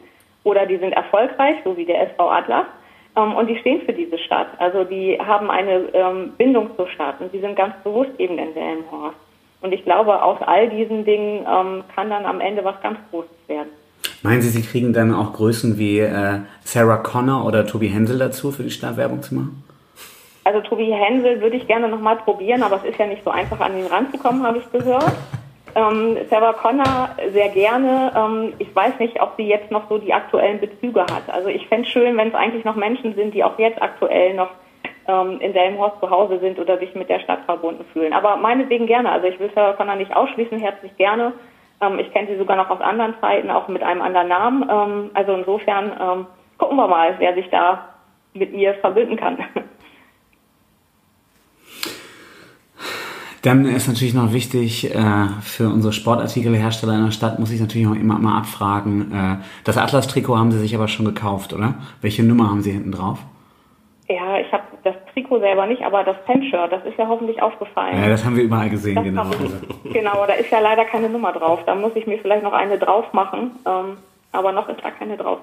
[0.43, 2.65] oder die sind erfolgreich, so wie der SV Atlas.
[3.17, 4.47] Ähm, und die stehen für diese Stadt.
[4.59, 8.53] Also die haben eine ähm, Bindung zur Stadt und die sind ganz bewusst eben in
[8.53, 9.26] Delmenhorst.
[9.61, 13.29] Und ich glaube, aus all diesen Dingen ähm, kann dann am Ende was ganz Großes
[13.47, 13.69] werden.
[14.21, 18.51] Meinen Sie, Sie kriegen dann auch Größen wie äh, Sarah Connor oder Tobi Hensel dazu,
[18.51, 19.63] für die Stadtwerbung zu machen?
[20.43, 23.59] Also Tobi Hensel würde ich gerne nochmal probieren, aber es ist ja nicht so einfach,
[23.59, 25.11] an ihn ranzukommen, habe ich gehört.
[25.75, 28.11] Ähm, Sarah Connor sehr gerne.
[28.15, 31.29] Ähm, ich weiß nicht, ob sie jetzt noch so die aktuellen Bezüge hat.
[31.29, 34.33] Also ich fände es schön, wenn es eigentlich noch Menschen sind, die auch jetzt aktuell
[34.33, 34.49] noch
[35.07, 38.13] ähm, in Delmenhorst zu Hause sind oder sich mit der Stadt verbunden fühlen.
[38.13, 39.11] Aber meinetwegen gerne.
[39.11, 41.33] Also ich will Sarah Connor nicht ausschließen, herzlich gerne.
[41.81, 44.63] Ähm, ich kenne sie sogar noch aus anderen Zeiten, auch mit einem anderen Namen.
[44.69, 46.25] Ähm, also insofern ähm,
[46.57, 47.89] gucken wir mal, wer sich da
[48.33, 49.37] mit mir verbinden kann.
[53.43, 57.87] Dann ist natürlich noch wichtig, äh, für unsere Sportartikelhersteller in der Stadt muss ich natürlich
[57.87, 59.11] auch immer mal abfragen.
[59.13, 61.75] Äh, das Atlas-Trikot haben Sie sich aber schon gekauft, oder?
[62.01, 63.19] Welche Nummer haben Sie hinten drauf?
[64.09, 64.63] Ja, ich habe
[65.27, 68.01] Trikot selber nicht, aber das Fanshirt, das ist ja hoffentlich aufgefallen.
[68.01, 69.25] Ja, das haben wir überall gesehen, das genau.
[69.83, 71.59] Ich, genau, da ist ja leider keine Nummer drauf.
[71.65, 73.97] Da muss ich mir vielleicht noch eine drauf machen, ähm,
[74.31, 75.39] aber noch ist da keine drauf.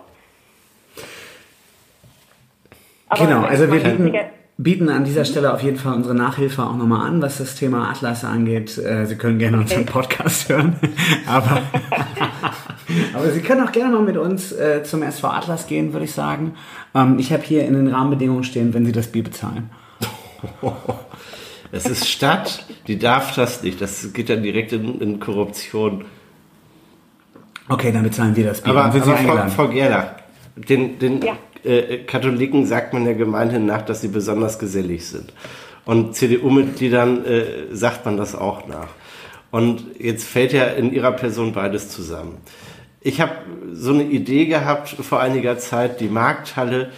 [3.09, 4.19] Aber genau, also wir bieten,
[4.57, 7.91] bieten an dieser Stelle auf jeden Fall unsere Nachhilfe auch nochmal an, was das Thema
[7.91, 8.79] Atlas angeht.
[8.79, 10.77] Äh, Sie können gerne unseren Podcast hören,
[11.27, 11.63] aber
[13.15, 16.13] Aber Sie können auch gerne mal mit uns äh, zum SV Atlas gehen, würde ich
[16.13, 16.55] sagen.
[16.95, 19.71] Ähm, ich habe hier in den Rahmenbedingungen stehen, wenn Sie das Bier bezahlen.
[21.73, 23.81] Es ist Stadt, die darf das nicht.
[23.81, 26.05] Das geht dann direkt in, in Korruption.
[27.69, 28.71] Okay, dann bezahlen wir das Bier.
[28.71, 30.17] Aber, aber Frau, Frau Gerlach,
[30.57, 31.37] den, den ja.
[31.65, 35.33] äh, Katholiken sagt man der Gemeinde nach, dass sie besonders gesellig sind.
[35.85, 38.89] Und CDU-Mitgliedern äh, sagt man das auch nach.
[39.51, 42.39] Und jetzt fällt ja in ihrer Person beides zusammen.
[43.01, 43.33] Ich habe
[43.73, 46.91] so eine Idee gehabt vor einiger Zeit, die Markthalle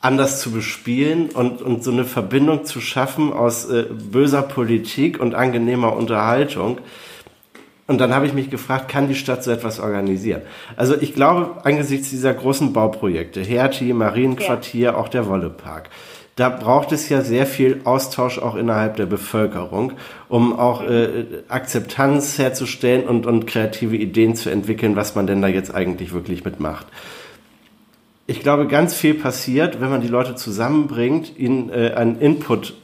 [0.00, 5.34] anders zu bespielen und, und so eine Verbindung zu schaffen aus äh, böser Politik und
[5.34, 6.78] angenehmer Unterhaltung.
[7.86, 10.42] Und dann habe ich mich gefragt, kann die Stadt so etwas organisieren?
[10.76, 14.94] Also ich glaube, angesichts dieser großen Bauprojekte, Hertie, Marienquartier, ja.
[14.96, 15.90] auch der Wollepark,
[16.34, 19.92] da braucht es ja sehr viel Austausch auch innerhalb der Bevölkerung,
[20.28, 25.48] um auch äh, Akzeptanz herzustellen und, und kreative Ideen zu entwickeln, was man denn da
[25.48, 26.86] jetzt eigentlich wirklich mitmacht.
[28.26, 32.74] Ich glaube, ganz viel passiert, wenn man die Leute zusammenbringt, ihnen äh, einen Input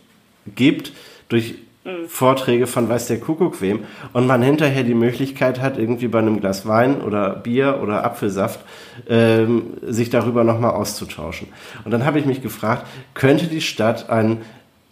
[0.55, 0.93] gibt
[1.29, 2.09] durch Mhm.
[2.09, 3.81] Vorträge von weiß der Kuckuck wem
[4.13, 8.61] und man hinterher die Möglichkeit hat, irgendwie bei einem Glas Wein oder Bier oder Apfelsaft
[9.09, 11.49] ähm, sich darüber nochmal auszutauschen.
[11.85, 14.43] Und dann habe ich mich gefragt, könnte die Stadt ein,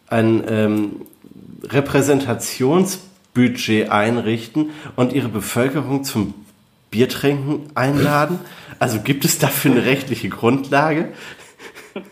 [0.09, 1.03] ein ähm,
[1.62, 6.34] Repräsentationsbudget einrichten und ihre Bevölkerung zum
[6.91, 8.41] Biertränken einladen?
[8.80, 11.11] Also gibt es dafür eine rechtliche Grundlage?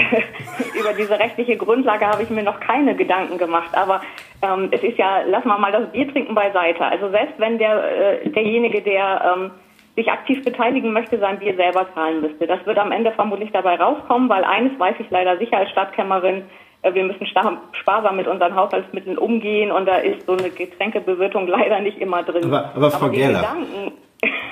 [0.78, 4.00] Über diese rechtliche Grundlage habe ich mir noch keine Gedanken gemacht, aber
[4.42, 6.84] ähm, es ist ja, lassen wir mal das Biertrinken beiseite.
[6.84, 9.50] Also selbst wenn der, äh, derjenige, der ähm,
[9.96, 12.46] sich aktiv beteiligen möchte, sein Bier selber zahlen müsste.
[12.46, 16.44] Das wird am Ende vermutlich dabei rauskommen, weil eines weiß ich leider sicher als Stadtkämmerin,
[16.82, 21.80] äh, wir müssen sparsam mit unseren Haushaltsmitteln umgehen und da ist so eine Getränkebewirtung leider
[21.80, 22.44] nicht immer drin.
[22.44, 23.92] Aber, aber Frau aber Gerler, Gedanken,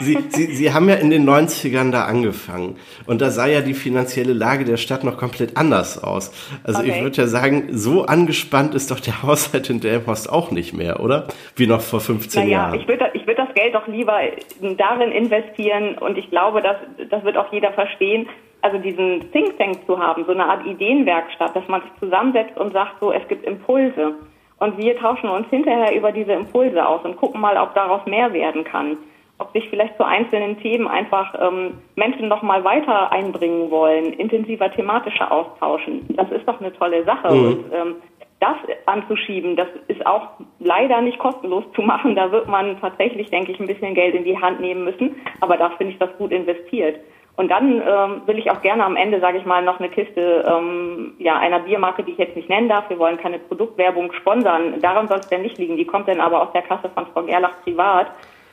[0.01, 3.75] Sie, Sie, Sie haben ja in den 90ern da angefangen und da sah ja die
[3.75, 6.33] finanzielle Lage der Stadt noch komplett anders aus.
[6.65, 6.91] Also okay.
[6.91, 11.01] ich würde ja sagen, so angespannt ist doch der Haushalt in Delmhorst auch nicht mehr,
[11.01, 11.27] oder?
[11.57, 12.81] Wie noch vor 15 naja, Jahren.
[12.81, 14.19] Ich würde ich würd das Geld doch lieber
[14.61, 16.77] darin investieren und ich glaube, das,
[17.11, 18.29] das wird auch jeder verstehen,
[18.63, 22.73] also diesen Think Tank zu haben, so eine Art Ideenwerkstatt, dass man sich zusammensetzt und
[22.73, 24.15] sagt, so, es gibt Impulse.
[24.59, 28.33] Und wir tauschen uns hinterher über diese Impulse aus und gucken mal, ob daraus mehr
[28.33, 28.97] werden kann
[29.39, 34.71] ob sich vielleicht zu einzelnen Themen einfach ähm, Menschen noch mal weiter einbringen wollen, intensiver
[34.71, 36.07] thematischer austauschen.
[36.11, 37.33] Das ist doch eine tolle Sache.
[37.33, 37.47] Mhm.
[37.47, 37.97] Und ähm,
[38.41, 40.29] das anzuschieben, das ist auch
[40.61, 42.15] leider nicht kostenlos zu machen.
[42.15, 45.17] Da wird man tatsächlich, denke ich, ein bisschen Geld in die Hand nehmen müssen.
[45.41, 47.01] Aber da finde ich das gut investiert.
[47.37, 50.45] Und dann ähm, will ich auch gerne am Ende, sage ich mal, noch eine Kiste
[50.49, 52.91] ähm, ja, einer Biermarke, die ich jetzt nicht nennen darf.
[52.91, 54.81] Wir wollen keine Produktwerbung sponsern.
[54.81, 55.77] Daran soll es denn nicht liegen.
[55.77, 58.09] Die kommt dann aber aus der Kasse von Frau Gerlach privat.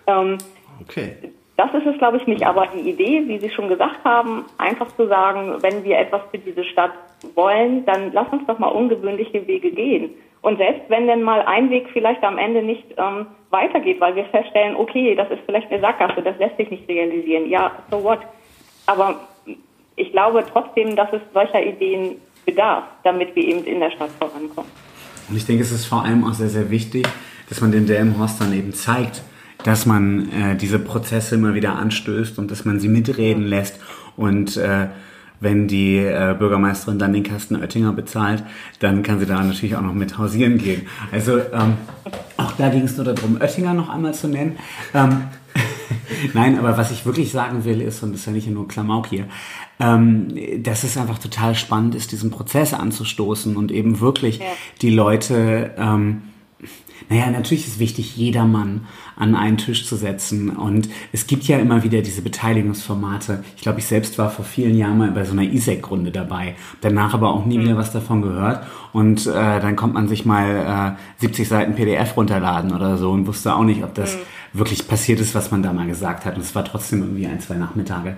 [0.06, 0.38] Ähm,
[0.82, 1.16] Okay.
[1.58, 2.46] Das ist es, glaube ich, nicht.
[2.46, 6.38] Aber die Idee, wie Sie schon gesagt haben, einfach zu sagen, wenn wir etwas für
[6.38, 6.92] diese Stadt
[7.34, 10.12] wollen, dann lass uns doch mal ungewöhnliche Wege gehen.
[10.42, 14.26] Und selbst wenn denn mal ein Weg vielleicht am Ende nicht ähm, weitergeht, weil wir
[14.26, 17.50] feststellen, okay, das ist vielleicht eine Sackgasse, das lässt sich nicht realisieren.
[17.50, 18.20] Ja, so what?
[18.86, 19.22] Aber
[19.96, 24.70] ich glaube trotzdem, dass es solcher Ideen bedarf, damit wir eben in der Stadt vorankommen.
[25.30, 27.08] Und ich denke, es ist vor allem auch sehr, sehr wichtig,
[27.50, 29.24] dass man den Delmenhorst dann eben zeigt,
[29.66, 33.80] dass man äh, diese Prozesse immer wieder anstößt und dass man sie mitreden lässt
[34.16, 34.88] und äh,
[35.40, 38.44] wenn die äh, Bürgermeisterin dann den Kasten Oettinger bezahlt,
[38.80, 40.84] dann kann sie da natürlich auch noch mit hausieren gehen.
[41.12, 41.78] Also ähm,
[42.38, 44.58] auch da ging es nur darum, Oettinger noch einmal zu nennen.
[44.94, 45.24] Ähm,
[46.34, 49.08] Nein, aber was ich wirklich sagen will, ist, und das ist ja nicht nur Klamauk
[49.08, 49.26] hier,
[49.80, 50.28] ähm,
[50.62, 54.46] dass es einfach total spannend ist, diesen Prozess anzustoßen und eben wirklich ja.
[54.82, 56.22] die Leute ähm,
[57.10, 60.50] naja, natürlich ist wichtig, jedermann an einen Tisch zu setzen.
[60.50, 63.44] Und es gibt ja immer wieder diese Beteiligungsformate.
[63.56, 67.14] Ich glaube, ich selbst war vor vielen Jahren mal bei so einer ISEC-Runde dabei, danach
[67.14, 68.66] aber auch nie wieder was davon gehört.
[68.94, 73.28] Und äh, dann kommt man sich mal äh, 70 Seiten PDF runterladen oder so und
[73.28, 74.60] wusste auch nicht, ob das mhm.
[74.60, 76.36] wirklich passiert ist, was man da mal gesagt hat.
[76.36, 78.18] Und es war trotzdem irgendwie ein, zwei Nachmittage.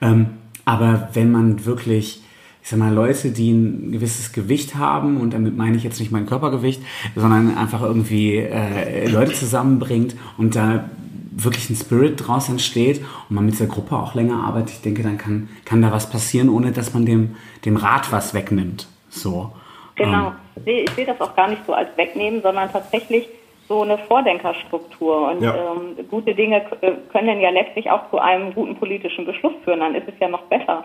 [0.00, 0.26] Ähm,
[0.64, 2.22] aber wenn man wirklich
[2.68, 6.12] ich sag mal, Leute, die ein gewisses Gewicht haben, und damit meine ich jetzt nicht
[6.12, 6.82] mein Körpergewicht,
[7.16, 10.84] sondern einfach irgendwie äh, Leute zusammenbringt und da
[11.32, 12.98] wirklich ein Spirit draus entsteht
[13.30, 16.10] und man mit dieser Gruppe auch länger arbeitet, ich denke, dann kann, kann da was
[16.10, 18.86] passieren, ohne dass man dem, dem Rat was wegnimmt.
[19.08, 19.50] So.
[19.94, 20.34] Genau.
[20.66, 20.74] Ähm.
[20.84, 23.30] Ich sehe das auch gar nicht so als wegnehmen, sondern tatsächlich
[23.66, 25.30] so eine Vordenkerstruktur.
[25.30, 25.54] Und ja.
[25.54, 29.80] ähm, gute Dinge äh, können ja letztlich auch zu einem guten politischen Beschluss führen.
[29.80, 30.84] Dann ist es ja noch besser.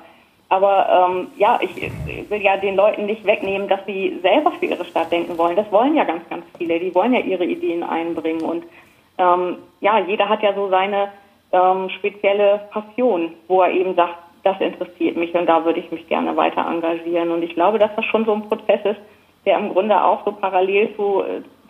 [0.53, 1.75] Aber ähm, ja, ich
[2.29, 5.55] will ja den Leuten nicht wegnehmen, dass sie selber für ihre Stadt denken wollen.
[5.55, 6.79] Das wollen ja ganz, ganz viele.
[6.79, 8.43] Die wollen ja ihre Ideen einbringen.
[8.43, 8.63] Und
[9.17, 11.07] ähm, ja, jeder hat ja so seine
[11.53, 16.07] ähm, spezielle Passion, wo er eben sagt, das interessiert mich und da würde ich mich
[16.07, 17.31] gerne weiter engagieren.
[17.31, 18.99] Und ich glaube, dass das schon so ein Prozess ist,
[19.47, 21.23] der im Grunde auch so parallel zu,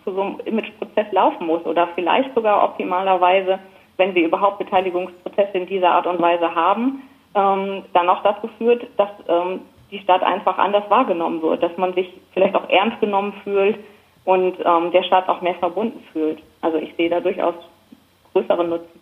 [0.04, 3.60] zu so einem Imageprozess laufen muss oder vielleicht sogar optimalerweise,
[3.96, 7.02] wenn wir überhaupt Beteiligungsprozesse in dieser Art und Weise haben,
[7.34, 9.60] ähm, dann auch dazu führt, dass ähm,
[9.90, 13.78] die Stadt einfach anders wahrgenommen wird, dass man sich vielleicht auch ernst genommen fühlt
[14.24, 16.42] und ähm, der Stadt auch mehr verbunden fühlt.
[16.60, 17.54] Also ich sehe da durchaus
[18.32, 19.00] größeren Nutzen.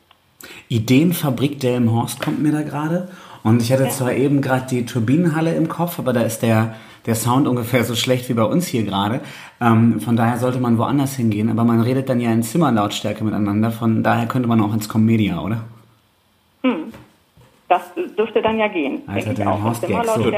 [0.68, 3.08] Ideenfabrik der im Horst kommt mir da gerade.
[3.44, 6.76] Und ich hatte zwar eben gerade die Turbinenhalle im Kopf, aber da ist der,
[7.06, 9.20] der Sound ungefähr so schlecht wie bei uns hier gerade.
[9.60, 11.50] Ähm, von daher sollte man woanders hingehen.
[11.50, 13.70] Aber man redet dann ja in Zimmerlautstärke miteinander.
[13.72, 15.64] Von daher könnte man auch ins Comedia, oder?
[16.62, 16.92] Hm.
[17.72, 19.00] Das dürfte dann ja gehen.
[19.06, 20.04] Also der Hausgag.
[20.04, 20.30] So.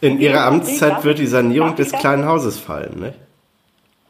[0.00, 3.14] In Ihrer Amtszeit wird die Sanierung des kleinen Hauses fallen, ne?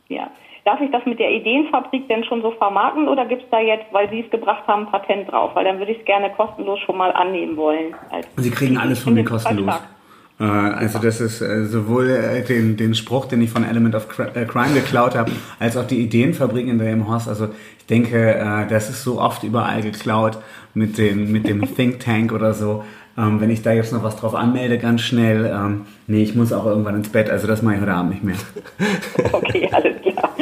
[0.09, 0.29] Ja.
[0.67, 3.87] Darf ich das mit der Ideenfabrik denn schon so vermarkten oder gibt es da jetzt,
[3.93, 5.53] weil Sie es gebracht haben, Patent drauf?
[5.55, 7.95] Weil dann würde ich es gerne kostenlos schon mal annehmen wollen.
[8.37, 9.75] Sie kriegen alles von mir kostenlos.
[9.75, 9.98] Äh,
[10.45, 14.75] also das ist äh, sowohl äh, den, den Spruch, den ich von Element of Crime
[14.75, 17.29] geklaut habe, als auch die Ideenfabrik in der Horst.
[17.29, 20.39] Also ich denke, das ist so oft überall geklaut
[20.75, 22.85] mit, den, mit dem Think Tank oder so.
[23.19, 26.53] Ähm, wenn ich da jetzt noch was drauf anmelde, ganz schnell, ähm, nee, ich muss
[26.53, 28.37] auch irgendwann ins Bett, also das mache ich heute Abend nicht mehr.
[29.33, 30.37] Okay, alles klar.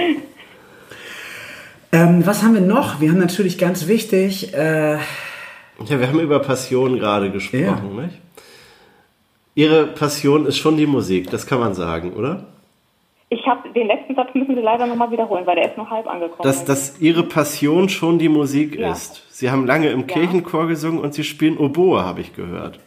[1.93, 3.01] Ähm, was haben wir noch?
[3.01, 4.99] Wir haben natürlich ganz wichtig, äh, Ja,
[5.89, 8.19] wir haben über Passion gerade gesprochen, nicht?
[9.57, 12.45] Ihre Passion ist schon die Musik, das kann man sagen, oder?
[13.31, 16.07] Ich habe den letzten Satz müssen Sie leider nochmal wiederholen, weil der ist noch halb
[16.07, 16.43] angekommen.
[16.43, 18.93] Dass, dass Ihre Passion schon die Musik Ja.
[18.93, 19.25] ist.
[19.31, 22.79] Sie haben lange im Kirchenchor gesungen und Sie spielen Oboe, habe ich gehört.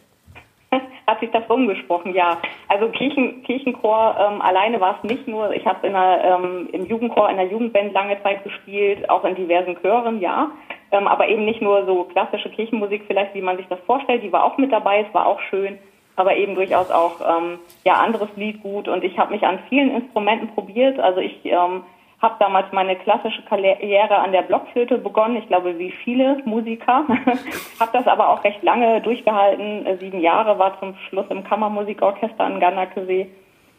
[1.08, 2.38] Hat sich das rumgesprochen, ja.
[2.68, 5.52] Also Kirchen, Kirchenchor ähm, alleine war es nicht nur.
[5.52, 10.20] Ich habe ähm, im Jugendchor, in der Jugendband lange Zeit gespielt, auch in diversen Chören,
[10.20, 10.52] ja.
[10.92, 14.22] Ähm, aber eben nicht nur so klassische Kirchenmusik vielleicht, wie man sich das vorstellt.
[14.22, 15.76] Die war auch mit dabei, es war auch schön.
[16.16, 18.88] Aber eben durchaus auch ähm, ja anderes Liedgut.
[18.88, 20.98] Und ich habe mich an vielen Instrumenten probiert.
[20.98, 21.84] Also ich ähm,
[22.20, 27.04] habe damals meine klassische Karriere an der Blockflöte begonnen, ich glaube wie viele Musiker.
[27.80, 32.60] habe das aber auch recht lange durchgehalten, sieben Jahre war zum Schluss im Kammermusikorchester in
[32.60, 33.30] Ganakesee.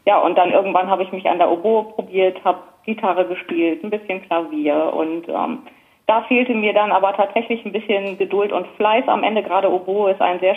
[0.06, 3.92] Ja, und dann irgendwann habe ich mich an der Oboe probiert, habe Gitarre gespielt, ein
[3.92, 5.60] bisschen Klavier und ähm,
[6.08, 9.08] da fehlte mir dann aber tatsächlich ein bisschen Geduld und Fleiß.
[9.08, 10.56] Am Ende gerade Oboe ist ein sehr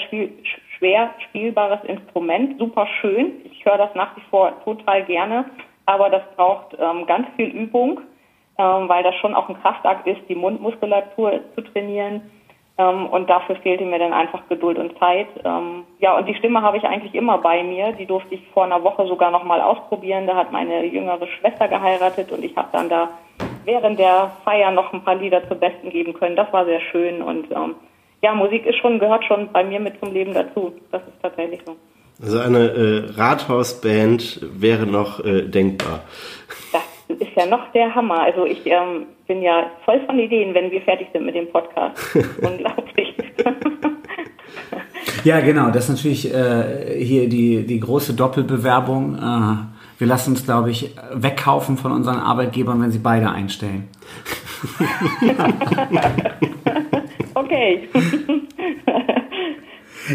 [0.78, 3.40] schwer spielbares Instrument, super schön.
[3.44, 5.44] Ich höre das nach wie vor total gerne,
[5.86, 8.00] aber das braucht ähm, ganz viel Übung,
[8.58, 12.22] ähm, weil das schon auch ein Kraftakt ist, die Mundmuskulatur zu trainieren.
[12.76, 15.28] Ähm, und dafür fehlte mir dann einfach Geduld und Zeit.
[15.44, 17.92] Ähm, ja, und die Stimme habe ich eigentlich immer bei mir.
[17.92, 20.26] Die durfte ich vor einer Woche sogar noch mal ausprobieren.
[20.26, 23.10] Da hat meine jüngere Schwester geheiratet und ich habe dann da
[23.64, 26.36] während der Feier noch ein paar Lieder zum Besten geben können.
[26.36, 27.76] Das war sehr schön und ähm,
[28.24, 30.72] ja, Musik ist schon gehört schon bei mir mit zum Leben dazu.
[30.90, 31.76] Das ist tatsächlich so.
[32.22, 36.00] Also eine äh, Rathausband wäre noch äh, denkbar.
[36.72, 38.22] Das ist ja noch der Hammer.
[38.22, 42.16] Also ich ähm, bin ja voll von Ideen, wenn wir fertig sind mit dem Podcast.
[42.42, 43.14] Unglaublich.
[45.22, 45.70] Ja, genau.
[45.70, 49.14] Das ist natürlich äh, hier die, die große Doppelbewerbung.
[49.14, 49.56] Äh,
[49.98, 53.88] wir lassen uns, glaube ich, wegkaufen von unseren Arbeitgebern, wenn sie beide einstellen.
[57.35, 57.89] okay.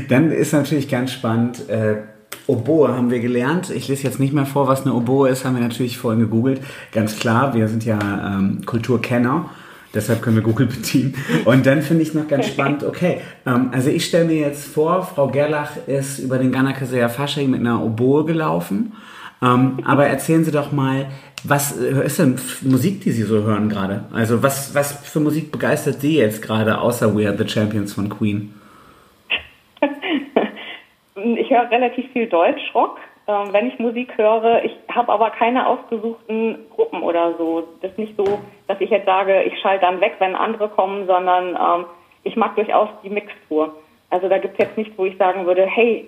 [0.09, 1.67] Dann ist natürlich ganz spannend.
[1.69, 1.97] Äh,
[2.47, 3.69] Oboe haben wir gelernt.
[3.69, 6.61] Ich lese jetzt nicht mehr vor, was eine Oboe ist, haben wir natürlich vorhin gegoogelt.
[6.91, 9.49] Ganz klar, wir sind ja ähm, Kulturkenner.
[9.93, 11.15] Deshalb können wir Google bedienen.
[11.45, 15.03] Und dann finde ich noch ganz spannend, okay, ähm, also ich stelle mir jetzt vor,
[15.03, 18.93] Frau Gerlach ist über den Ganakaseer Fasching mit einer Oboe gelaufen.
[19.41, 21.07] Ähm, aber erzählen Sie doch mal,
[21.47, 24.05] was äh, ist denn Musik, die Sie so hören gerade?
[24.13, 28.09] Also was, was für Musik begeistert Sie jetzt gerade, außer We Are the Champions von
[28.09, 28.53] Queen?
[31.35, 34.63] Ich höre relativ viel Deutschrock, ähm, wenn ich Musik höre.
[34.63, 37.67] Ich habe aber keine ausgesuchten Gruppen oder so.
[37.81, 41.07] Das ist nicht so, dass ich jetzt sage, ich schalte dann weg, wenn andere kommen,
[41.07, 41.85] sondern ähm,
[42.23, 43.75] ich mag durchaus die Mixtur.
[44.09, 46.07] Also da gibt es jetzt nichts, wo ich sagen würde, hey,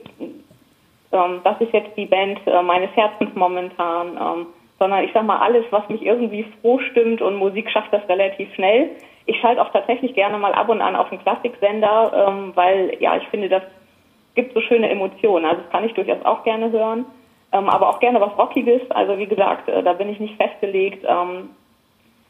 [1.11, 4.47] ähm, das ist jetzt die Band äh, meines Herzens momentan, ähm,
[4.81, 8.51] sondern ich sag mal alles, was mich irgendwie froh stimmt und Musik schafft das relativ
[8.55, 8.89] schnell.
[9.27, 13.15] Ich schalte auch tatsächlich gerne mal ab und an auf einen Klassiksender, ähm, weil ja,
[13.15, 13.61] ich finde, das
[14.33, 15.45] gibt so schöne Emotionen.
[15.45, 17.05] Also das kann ich durchaus auch gerne hören,
[17.51, 18.81] ähm, aber auch gerne was Rockiges.
[18.89, 21.05] Also wie gesagt, äh, da bin ich nicht festgelegt.
[21.07, 21.51] Ähm,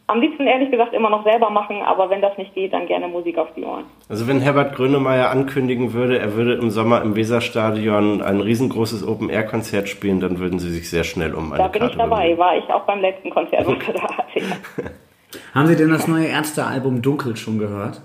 [0.08, 3.08] am liebsten ehrlich gesagt immer noch selber machen, aber wenn das nicht geht, dann gerne
[3.08, 3.86] Musik auf die Ohren.
[4.10, 9.88] Also wenn Herbert Grönemeyer ankündigen würde, er würde im Sommer im Weserstadion ein riesengroßes Open-Air-Konzert
[9.88, 12.38] spielen, dann würden Sie sich sehr schnell um eine Da bin Karte ich dabei, bemühen.
[12.40, 14.42] war ich auch beim letzten Konzert, was er da hatte.
[15.54, 18.02] Haben Sie denn das neue Ärzte-Album Dunkel schon gehört?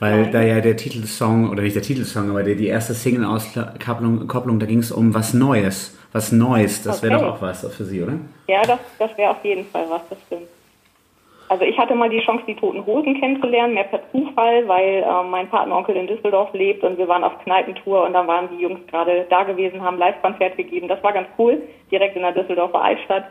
[0.00, 0.32] Weil Nein.
[0.32, 4.66] da ja der Titelsong, oder nicht der Titelsong, aber der, die erste Single-Auskopplung, Kopplung, da
[4.66, 5.96] ging es um was Neues.
[6.12, 7.24] Was Neues, das wäre Okay.
[7.24, 8.12] doch auch was für Sie, oder?
[8.48, 10.42] Ja, das, das wäre auf jeden Fall was, das stimmt.
[11.48, 15.22] Also ich hatte mal die Chance, die Toten Hosen kennenzulernen, mehr per Zufall, weil äh,
[15.28, 18.80] mein Patenonkel in Düsseldorf lebt und wir waren auf Kneipentour und dann waren die Jungs
[18.88, 20.88] gerade da gewesen, haben Live-Konzert gegeben.
[20.88, 23.24] Das war ganz cool, direkt in der Düsseldorfer Altstadt.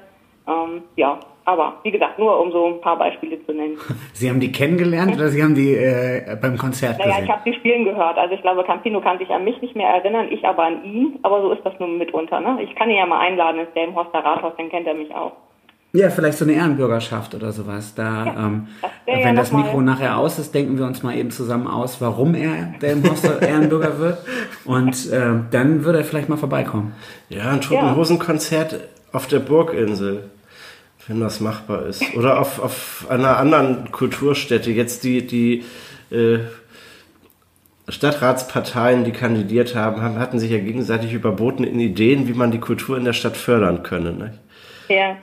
[0.48, 3.78] Ähm, ja, aber wie gesagt, nur um so ein paar Beispiele zu nennen.
[4.14, 7.34] Sie haben die kennengelernt oder Sie haben die äh, beim Konzert Naja, ich gesehen?
[7.34, 8.18] habe sie spielen gehört.
[8.18, 11.20] Also ich glaube, Campino kann sich an mich nicht mehr erinnern, ich aber an ihn.
[11.22, 12.40] Aber so ist das nun mitunter.
[12.40, 12.64] Ne?
[12.64, 15.34] Ich kann ihn ja mal einladen ins Delmenhorster Rathaus, dann kennt er mich auch.
[15.94, 17.96] Ja, vielleicht so eine Ehrenbürgerschaft oder sowas.
[17.96, 21.32] Da, ähm, das wenn ja das Mikro nachher aus ist, denken wir uns mal eben
[21.32, 24.20] zusammen aus, warum er der im Hostel Ehrenbürger wird.
[24.66, 26.94] Und äh, dann würde er vielleicht mal vorbeikommen.
[27.30, 28.82] Ja, ein Toten Hosen-Konzert
[29.14, 30.30] auf der Burginsel,
[31.08, 32.04] wenn das machbar ist.
[32.16, 34.72] Oder auf, auf einer anderen Kulturstätte.
[34.72, 35.64] Jetzt die, die
[36.12, 36.40] äh,
[37.88, 42.60] Stadtratsparteien, die kandidiert haben, haben, hatten sich ja gegenseitig überboten in Ideen, wie man die
[42.60, 44.12] Kultur in der Stadt fördern könne.
[44.12, 44.34] Ne?
[44.90, 45.16] Ja.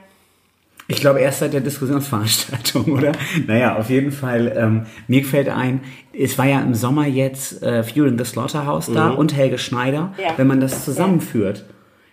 [0.87, 3.13] Ich glaube, erst seit der Diskussionsveranstaltung, oder?
[3.47, 4.53] Naja, auf jeden Fall.
[4.55, 5.81] Ähm, mir fällt ein,
[6.13, 9.17] es war ja im Sommer jetzt äh, Fuel in the Slaughterhouse da mhm.
[9.17, 10.13] und Helge Schneider.
[10.21, 10.33] Ja.
[10.37, 11.65] Wenn man das zusammenführt,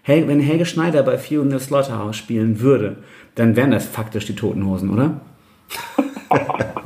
[0.03, 2.97] Hel wenn Helge Schneider bei Fuel in the Slaughterhouse spielen würde,
[3.35, 5.21] dann wären das faktisch die Toten Hosen, oder?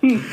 [0.00, 0.24] Hm.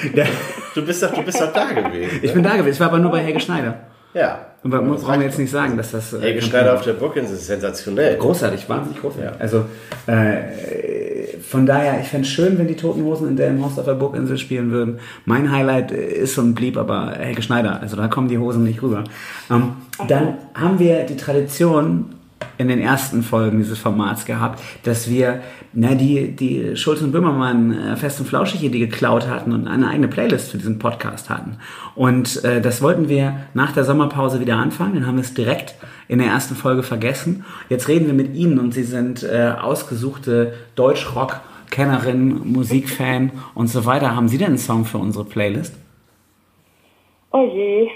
[0.75, 2.19] du, bist doch, du bist doch da gewesen.
[2.21, 2.49] Ich bin ne?
[2.49, 3.87] da gewesen, ich war aber nur bei Helge Schneider.
[4.17, 4.39] Ja.
[4.63, 6.13] Und wir brauchen jetzt nicht sagen, dass das.
[6.13, 8.17] äh, Helge Schneider auf der Burginsel ist sensationell.
[8.17, 9.31] Großartig, wahnsinnig großartig.
[9.31, 9.37] Ja.
[9.39, 9.65] Also
[10.07, 13.93] äh, von daher, ich fände es schön, wenn die Toten Hosen in Delmenhorst auf der
[13.93, 14.99] Burginsel spielen würden.
[15.25, 17.79] Mein Highlight äh, ist und blieb aber Helge Schneider.
[17.81, 19.03] Also da kommen die Hosen nicht rüber.
[19.49, 19.73] Ähm,
[20.07, 22.16] dann haben wir die Tradition
[22.57, 25.41] in den ersten Folgen dieses Formats gehabt, dass wir
[25.73, 29.87] na, die, die Schulz und Böhmermann äh, Fest und Flauschig Idee geklaut hatten und eine
[29.87, 31.59] eigene Playlist für diesen Podcast hatten.
[31.95, 34.95] Und äh, das wollten wir nach der Sommerpause wieder anfangen.
[34.95, 35.75] Dann haben wir es direkt
[36.07, 37.45] in der ersten Folge vergessen.
[37.69, 44.15] Jetzt reden wir mit Ihnen und Sie sind äh, ausgesuchte Deutschrock-Kennerin, Musikfan und so weiter.
[44.15, 45.77] Haben Sie denn einen Song für unsere Playlist?
[47.31, 47.89] Oh je,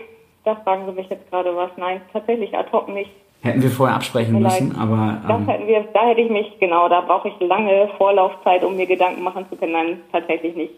[0.44, 1.72] da fragen Sie mich jetzt gerade was.
[1.78, 3.12] Nein, tatsächlich ad hoc nicht.
[3.42, 4.62] Hätten wir vorher absprechen Vielleicht.
[4.62, 7.90] müssen, aber Das ähm, hätten wir, da hätte ich mich, genau, da brauche ich lange
[7.98, 9.72] Vorlaufzeit, um mir Gedanken machen zu können.
[9.72, 10.74] Nein, tatsächlich nicht.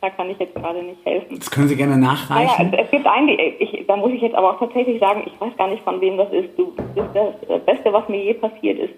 [0.00, 1.38] Da kann ich jetzt gerade nicht helfen.
[1.38, 2.72] das können Sie gerne Naja, nachreichen.
[2.72, 3.28] es, es gibt einen,
[3.58, 6.16] ich, da muss ich jetzt aber auch tatsächlich sagen, ich weiß gar nicht, von wem
[6.16, 6.50] das ist.
[6.56, 8.94] Du, das ist das Beste, was mir je passiert ist.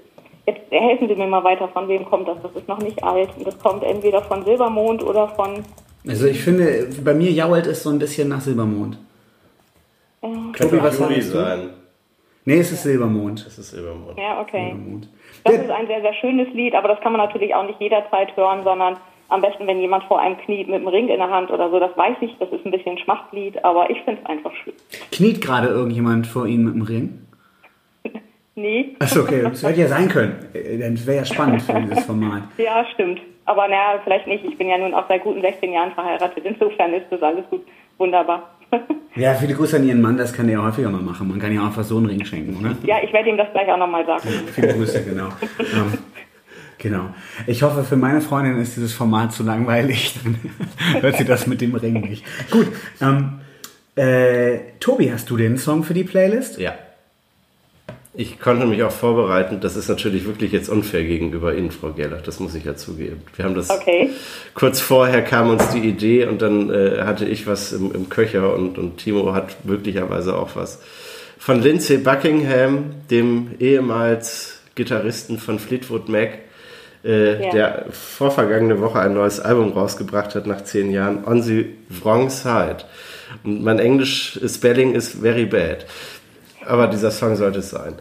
[0.46, 2.36] Jetzt helfen Sie mir mal weiter, von wem kommt das?
[2.42, 3.30] Das ist noch nicht alt.
[3.36, 5.64] Und das kommt entweder von Silbermond oder von,
[6.06, 8.98] Also ich finde, bei mir jault es so ein bisschen nach Silbermond.
[10.52, 11.38] Könnte Juli sagst du?
[11.38, 11.70] sein.
[12.44, 13.44] Nee, es ist Silbermond.
[13.46, 14.18] Das ist Silbermond.
[14.18, 14.70] ja, okay.
[14.70, 15.08] Silbermond.
[15.44, 17.80] Das Der- ist ein sehr, sehr schönes Lied, aber das kann man natürlich auch nicht
[17.80, 18.96] jederzeit hören, sondern
[19.28, 21.78] am besten, wenn jemand vor einem kniet mit einem Ring in der Hand oder so.
[21.78, 24.72] Das weiß ich, das ist ein bisschen Schmachtlied, aber ich finde es einfach schön.
[25.12, 27.18] Kniet gerade irgendjemand vor Ihnen mit dem Ring?
[28.56, 30.34] Nee, Achso, okay, das hätte ja sein können.
[30.52, 32.42] Äh, Das wäre ja spannend für dieses Format.
[32.58, 33.20] ja, stimmt.
[33.46, 34.44] Aber naja, vielleicht nicht.
[34.44, 36.44] Ich bin ja nun auch seit guten 16 Jahren verheiratet.
[36.44, 37.64] Insofern ist das alles gut.
[37.96, 38.50] Wunderbar.
[39.16, 41.28] Ja, viele Grüße an Ihren Mann, das kann er ja häufiger mal machen.
[41.28, 42.76] Man kann ja auch einfach so einen Ring schenken, oder?
[42.84, 44.22] ja, ich werde ihm das gleich auch nochmal sagen.
[44.54, 45.28] Viele Grüße, genau.
[45.58, 45.98] ähm,
[46.78, 47.10] genau.
[47.46, 50.14] Ich hoffe, für meine Freundin ist dieses Format zu langweilig.
[50.22, 50.38] Dann
[51.02, 52.24] hört sie das mit dem Ring nicht.
[52.50, 52.68] Gut.
[53.00, 53.40] Ähm,
[53.96, 56.58] äh, Tobi, hast du den Song für die Playlist?
[56.58, 56.74] Ja.
[58.12, 59.60] Ich konnte mich auch vorbereiten.
[59.60, 62.22] Das ist natürlich wirklich jetzt unfair gegenüber Ihnen, Frau Gerlach.
[62.22, 63.22] Das muss ich ja zugeben.
[63.36, 64.10] Wir haben das Okay.
[64.54, 68.52] kurz vorher kam uns die Idee und dann äh, hatte ich was im, im Köcher
[68.54, 70.80] und, und Timo hat möglicherweise auch was.
[71.38, 76.30] Von Lindsay Buckingham, dem ehemals Gitarristen von Fleetwood Mac,
[77.04, 77.50] äh, Ja.
[77.52, 81.66] der vorvergangene Woche ein neues Album rausgebracht hat nach zehn Jahren, On the
[82.02, 82.78] Wrong Side.
[83.44, 85.86] Und mein Englisch Spelling ist very bad.
[86.66, 87.94] Aber dieser Song sollte es sein.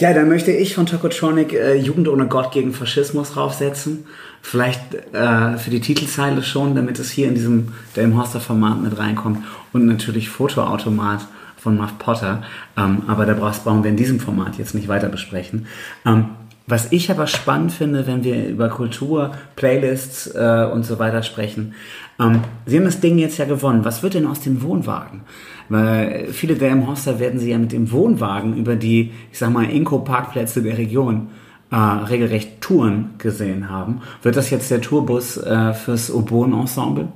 [0.00, 4.06] Ja, dann möchte ich von Tokotronic äh, Jugend ohne Gott gegen Faschismus draufsetzen.
[4.40, 9.44] Vielleicht äh, für die Titelzeile schon, damit es hier in diesem Delmhorster-Format mit reinkommt.
[9.74, 11.26] Und natürlich Fotoautomat
[11.58, 12.42] von Muff Potter.
[12.78, 15.66] Ähm, aber da brauchen wir in diesem Format jetzt nicht weiter besprechen.
[16.06, 16.30] Ähm,
[16.66, 21.74] was ich aber spannend finde, wenn wir über Kultur, Playlists äh, und so weiter sprechen,
[22.20, 23.84] ähm, Sie haben das Ding jetzt ja gewonnen.
[23.84, 25.22] Was wird denn aus dem Wohnwagen?
[25.68, 29.50] Weil viele der im Hoster werden Sie ja mit dem Wohnwagen über die, ich sag
[29.50, 31.28] mal, Inko-Parkplätze der Region
[31.70, 34.02] äh, regelrecht Touren gesehen haben.
[34.22, 37.08] Wird das jetzt der Tourbus äh, fürs Oboen-Ensemble?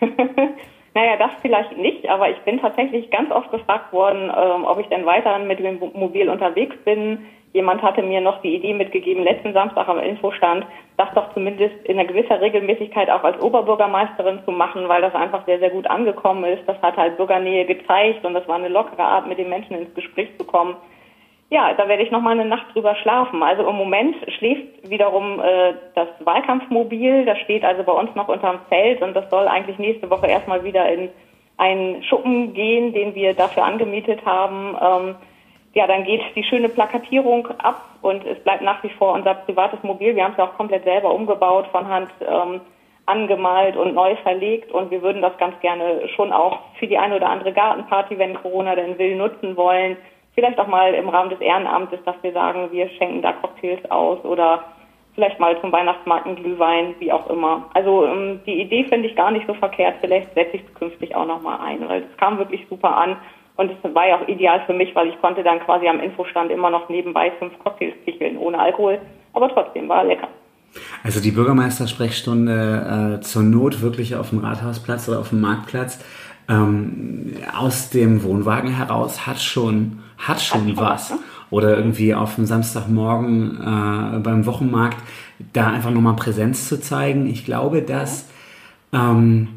[0.94, 4.86] Naja, das vielleicht nicht, aber ich bin tatsächlich ganz oft gefragt worden, ähm, ob ich
[4.86, 7.26] denn weiter mit dem Mobil unterwegs bin.
[7.52, 10.66] Jemand hatte mir noch die Idee mitgegeben, letzten Samstag am Infostand,
[10.96, 15.44] das doch zumindest in einer gewisser Regelmäßigkeit auch als Oberbürgermeisterin zu machen, weil das einfach
[15.46, 16.62] sehr, sehr gut angekommen ist.
[16.66, 19.94] Das hat halt Bürgernähe gezeigt und das war eine lockere Art, mit den Menschen ins
[19.94, 20.76] Gespräch zu kommen.
[21.54, 23.40] Ja, da werde ich noch mal eine Nacht drüber schlafen.
[23.40, 27.24] Also im Moment schläft wiederum äh, das Wahlkampfmobil.
[27.26, 30.64] Das steht also bei uns noch unterm Zelt und das soll eigentlich nächste Woche erstmal
[30.64, 31.10] wieder in
[31.56, 34.76] einen Schuppen gehen, den wir dafür angemietet haben.
[34.82, 35.14] Ähm,
[35.74, 39.80] ja, dann geht die schöne Plakatierung ab und es bleibt nach wie vor unser privates
[39.84, 40.16] Mobil.
[40.16, 42.62] Wir haben es ja auch komplett selber umgebaut, von Hand ähm,
[43.06, 47.14] angemalt und neu verlegt und wir würden das ganz gerne schon auch für die eine
[47.14, 49.96] oder andere Gartenparty, wenn Corona denn will, nutzen wollen.
[50.34, 54.24] Vielleicht auch mal im Rahmen des Ehrenamtes, dass wir sagen, wir schenken da Cocktails aus
[54.24, 54.64] oder
[55.14, 57.70] vielleicht mal zum Weihnachtsmarkt einen Glühwein, wie auch immer.
[57.74, 59.96] Also ähm, die Idee finde ich gar nicht so verkehrt.
[60.00, 63.16] Vielleicht setze ich es künftig auch nochmal ein, weil es kam wirklich super an.
[63.56, 66.50] Und es war ja auch ideal für mich, weil ich konnte dann quasi am Infostand
[66.50, 68.98] immer noch nebenbei fünf Cocktails picheln ohne Alkohol.
[69.32, 70.28] Aber trotzdem war lecker.
[71.04, 76.04] Also die Bürgermeistersprechstunde äh, zur Not wirklich auf dem Rathausplatz oder auf dem Marktplatz
[76.48, 81.12] ähm, aus dem Wohnwagen heraus hat schon hat schon was.
[81.50, 84.98] Oder irgendwie auf dem Samstagmorgen äh, beim Wochenmarkt
[85.52, 87.26] da einfach nochmal Präsenz zu zeigen.
[87.26, 88.26] Ich glaube, dass
[88.92, 89.48] ähm,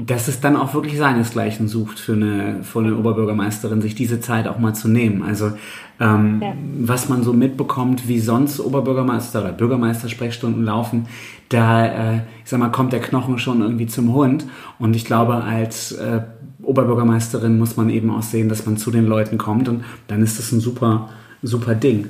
[0.00, 4.46] dass es dann auch wirklich seinesgleichen sucht für eine, für eine Oberbürgermeisterin, sich diese Zeit
[4.46, 5.24] auch mal zu nehmen.
[5.24, 5.52] Also
[5.98, 6.54] ähm, ja.
[6.80, 11.08] was man so mitbekommt, wie sonst Oberbürgermeister oder Bürgermeistersprechstunden laufen,
[11.48, 14.46] da, äh, ich sag mal, kommt der Knochen schon irgendwie zum Hund.
[14.78, 16.20] Und ich glaube, als äh,
[16.62, 20.38] Oberbürgermeisterin muss man eben auch sehen, dass man zu den Leuten kommt und dann ist
[20.38, 21.08] das ein super,
[21.42, 22.06] super Ding.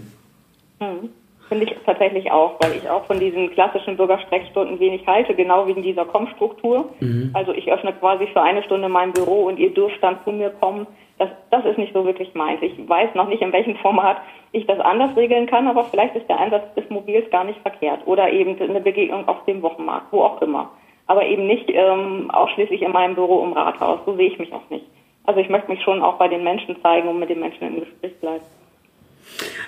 [1.48, 5.82] Finde ich tatsächlich auch, weil ich auch von diesen klassischen Bürgersprechstunden wenig halte, genau wegen
[5.82, 6.90] dieser Kommstruktur.
[7.00, 7.30] Mhm.
[7.32, 10.50] Also ich öffne quasi für eine Stunde mein Büro und ihr dürft dann zu mir
[10.50, 10.86] kommen.
[11.18, 12.60] Das, das ist nicht so wirklich meins.
[12.60, 14.18] Ich weiß noch nicht, in welchem Format
[14.52, 18.00] ich das anders regeln kann, aber vielleicht ist der Einsatz des Mobils gar nicht verkehrt.
[18.06, 20.70] Oder eben eine Begegnung auf dem Wochenmarkt, wo auch immer.
[21.06, 24.00] Aber eben nicht ähm, ausschließlich in meinem Büro im Rathaus.
[24.04, 24.84] So sehe ich mich auch nicht.
[25.24, 27.80] Also ich möchte mich schon auch bei den Menschen zeigen und mit den Menschen im
[27.80, 28.44] Gespräch bleiben.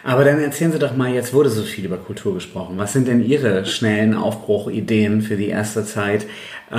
[0.05, 2.79] Aber dann erzählen Sie doch mal, jetzt wurde so viel über Kultur gesprochen.
[2.79, 6.27] Was sind denn Ihre schnellen Aufbruchideen für die erste Zeit,
[6.71, 6.77] äh,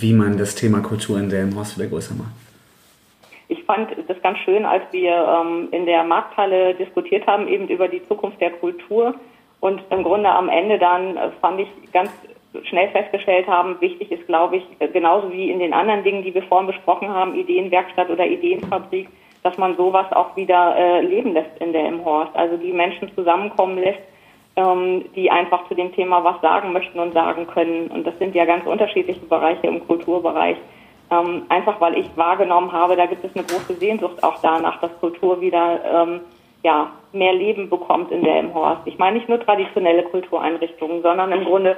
[0.00, 2.30] wie man das Thema Kultur in Delmenhorst wieder größer macht?
[3.48, 7.88] Ich fand das ganz schön, als wir ähm, in der Markthalle diskutiert haben, eben über
[7.88, 9.14] die Zukunft der Kultur.
[9.60, 12.10] Und im Grunde am Ende dann äh, fand ich ganz
[12.64, 16.42] schnell festgestellt haben, wichtig ist, glaube ich, genauso wie in den anderen Dingen, die wir
[16.44, 19.08] vorhin besprochen haben, Ideenwerkstatt oder Ideenfabrik,
[19.46, 22.34] dass man sowas auch wieder äh, leben lässt in der im Horst.
[22.34, 24.00] Also die Menschen zusammenkommen lässt,
[24.56, 27.86] ähm, die einfach zu dem Thema was sagen möchten und sagen können.
[27.88, 30.56] Und das sind ja ganz unterschiedliche Bereiche im Kulturbereich.
[31.12, 34.98] Ähm, einfach weil ich wahrgenommen habe, da gibt es eine große Sehnsucht auch danach, dass
[34.98, 36.20] Kultur wieder ähm,
[36.64, 38.82] ja, mehr Leben bekommt in der im Horst.
[38.86, 41.76] Ich meine nicht nur traditionelle Kultureinrichtungen, sondern im Grunde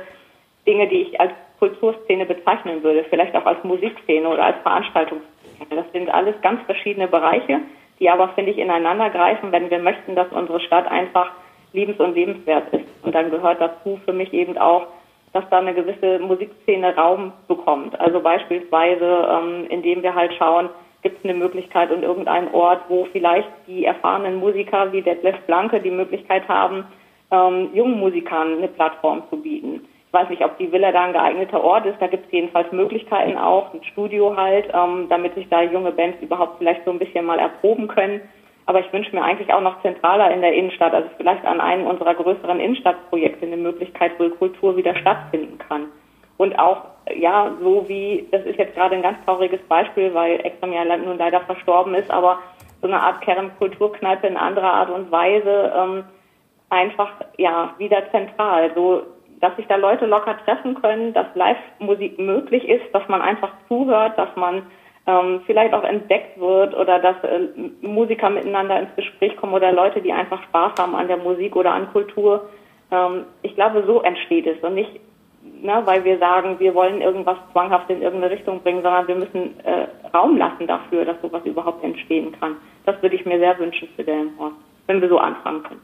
[0.66, 5.37] Dinge, die ich als Kulturszene bezeichnen würde, vielleicht auch als Musikszene oder als Veranstaltungsszene
[5.70, 7.60] das sind alles ganz verschiedene Bereiche,
[7.98, 11.32] die aber, finde ich, ineinander greifen, wenn wir möchten, dass unsere Stadt einfach
[11.72, 12.86] liebens- und lebenswert ist.
[13.02, 14.86] Und dann gehört dazu für mich eben auch,
[15.32, 17.98] dass da eine gewisse Musikszene Raum bekommt.
[18.00, 20.70] Also beispielsweise, ähm, indem wir halt schauen,
[21.02, 25.80] gibt es eine Möglichkeit und irgendeinen Ort, wo vielleicht die erfahrenen Musiker wie Detlef Blanke
[25.80, 26.84] die Möglichkeit haben,
[27.30, 29.86] ähm, jungen Musikern eine Plattform zu bieten.
[30.08, 32.00] Ich weiß nicht, ob die Villa da ein geeigneter Ort ist.
[32.00, 36.16] Da gibt es jedenfalls Möglichkeiten auch, ein Studio halt, ähm, damit sich da junge Bands
[36.22, 38.22] überhaupt vielleicht so ein bisschen mal erproben können.
[38.64, 41.86] Aber ich wünsche mir eigentlich auch noch zentraler in der Innenstadt, also vielleicht an einem
[41.86, 45.88] unserer größeren Innenstadtprojekte eine Möglichkeit, wo Kultur wieder stattfinden kann.
[46.38, 46.84] Und auch,
[47.14, 51.18] ja, so wie, das ist jetzt gerade ein ganz trauriges Beispiel, weil Extrem ja nun
[51.18, 52.38] leider verstorben ist, aber
[52.80, 56.04] so eine Art Kernkulturkneipe in anderer Art und Weise ähm,
[56.70, 58.70] einfach, ja, wieder zentral.
[58.74, 59.02] So
[59.40, 64.18] dass sich da Leute locker treffen können, dass Live-Musik möglich ist, dass man einfach zuhört,
[64.18, 64.62] dass man
[65.06, 67.48] ähm, vielleicht auch entdeckt wird oder dass äh,
[67.80, 71.72] Musiker miteinander ins Gespräch kommen oder Leute, die einfach Spaß haben an der Musik oder
[71.72, 72.48] an Kultur.
[72.90, 75.00] Ähm, ich glaube, so entsteht es und nicht,
[75.42, 79.58] ne, weil wir sagen, wir wollen irgendwas zwanghaft in irgendeine Richtung bringen, sondern wir müssen
[79.60, 82.56] äh, Raum lassen dafür, dass sowas überhaupt entstehen kann.
[82.84, 85.80] Das würde ich mir sehr wünschen für Delmenhorst, wenn wir so anfangen können.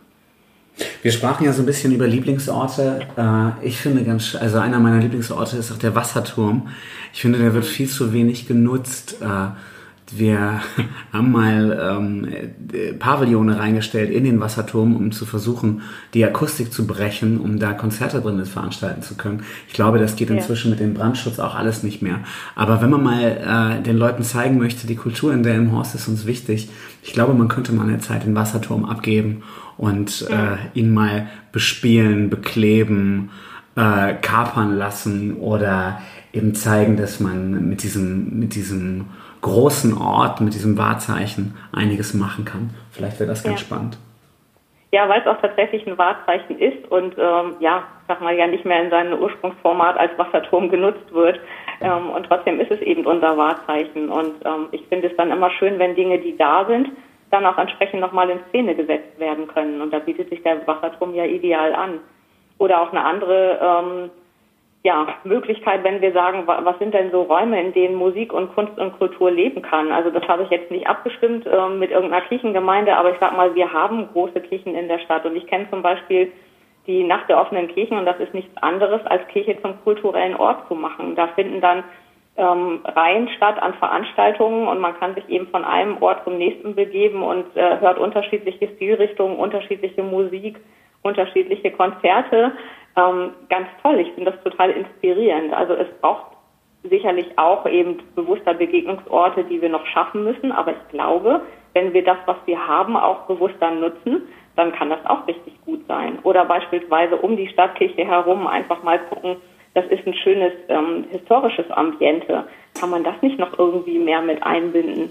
[1.03, 3.01] Wir sprachen ja so ein bisschen über Lieblingsorte.
[3.17, 6.69] Äh, ich finde ganz, also einer meiner Lieblingsorte ist auch der Wasserturm.
[7.13, 9.17] Ich finde, der wird viel zu wenig genutzt.
[10.13, 10.61] Wir
[11.13, 15.83] haben mal ähm, Pavillone reingestellt in den Wasserturm, um zu versuchen,
[16.13, 19.45] die Akustik zu brechen, um da Konzerte drin veranstalten zu können.
[19.67, 20.71] Ich glaube, das geht inzwischen ja.
[20.73, 22.21] mit dem Brandschutz auch alles nicht mehr.
[22.55, 25.95] Aber wenn man mal äh, den Leuten zeigen möchte, die Kultur in der im Horst
[25.95, 26.69] ist uns wichtig,
[27.03, 29.43] ich glaube, man könnte mal eine Zeit den Wasserturm abgeben
[29.77, 30.55] und ja.
[30.55, 33.31] äh, ihn mal bespielen, bekleben,
[33.77, 36.01] äh, kapern lassen oder
[36.33, 39.07] eben zeigen, dass man mit diesem, mit diesem
[39.45, 42.71] großen Ort, mit diesem Wahrzeichen einiges machen kann.
[42.91, 43.67] Vielleicht wäre das ganz ja.
[43.67, 43.99] spannend.
[44.91, 48.65] Ja, weil es auch tatsächlich ein Wahrzeichen ist und ähm, ja, sag mal ja nicht
[48.65, 51.41] mehr in seinem Ursprungsformat als Wasserturm genutzt wird.
[51.81, 54.09] Ähm, und trotzdem ist es eben unser Wahrzeichen.
[54.09, 56.91] Und ähm, ich finde es dann immer schön, wenn Dinge, die da sind,
[57.31, 59.83] dann auch entsprechend nochmal in Szene gesetzt werden können.
[59.83, 61.99] Und da bietet sich der Wasserturm ja ideal an.
[62.59, 64.11] Oder auch eine andere ähm,
[64.85, 68.79] ja, Möglichkeit, wenn wir sagen, was sind denn so Räume, in denen Musik und Kunst
[68.79, 69.91] und Kultur leben kann.
[69.91, 73.55] Also das habe ich jetzt nicht abgestimmt äh, mit irgendeiner Kirchengemeinde, aber ich sag mal,
[73.55, 76.31] wir haben große Kirchen in der Stadt und ich kenne zum Beispiel
[76.87, 80.69] die Nacht der offenen Kirchen und das ist nichts anderes, als Kirche zum kulturellen Ort
[80.69, 81.17] zu machen.
[81.17, 81.83] Da finden dann
[82.37, 86.75] ähm, Reihen statt an Veranstaltungen und man kann sich eben von einem Ort zum nächsten
[86.75, 90.61] begeben und äh, hört unterschiedliche Stilrichtungen, unterschiedliche Musik,
[91.01, 92.53] unterschiedliche Konzerte.
[92.97, 95.53] Ähm, ganz toll, ich finde das total inspirierend.
[95.53, 96.35] Also es braucht
[96.85, 101.41] sicherlich auch eben bewusster Begegnungsorte, die wir noch schaffen müssen, aber ich glaube,
[101.73, 104.23] wenn wir das, was wir haben, auch bewusster nutzen,
[104.57, 106.19] dann kann das auch richtig gut sein.
[106.23, 109.37] Oder beispielsweise um die Stadtkirche herum einfach mal gucken,
[109.75, 112.45] das ist ein schönes ähm, historisches Ambiente.
[112.79, 115.11] kann man das nicht noch irgendwie mehr mit einbinden?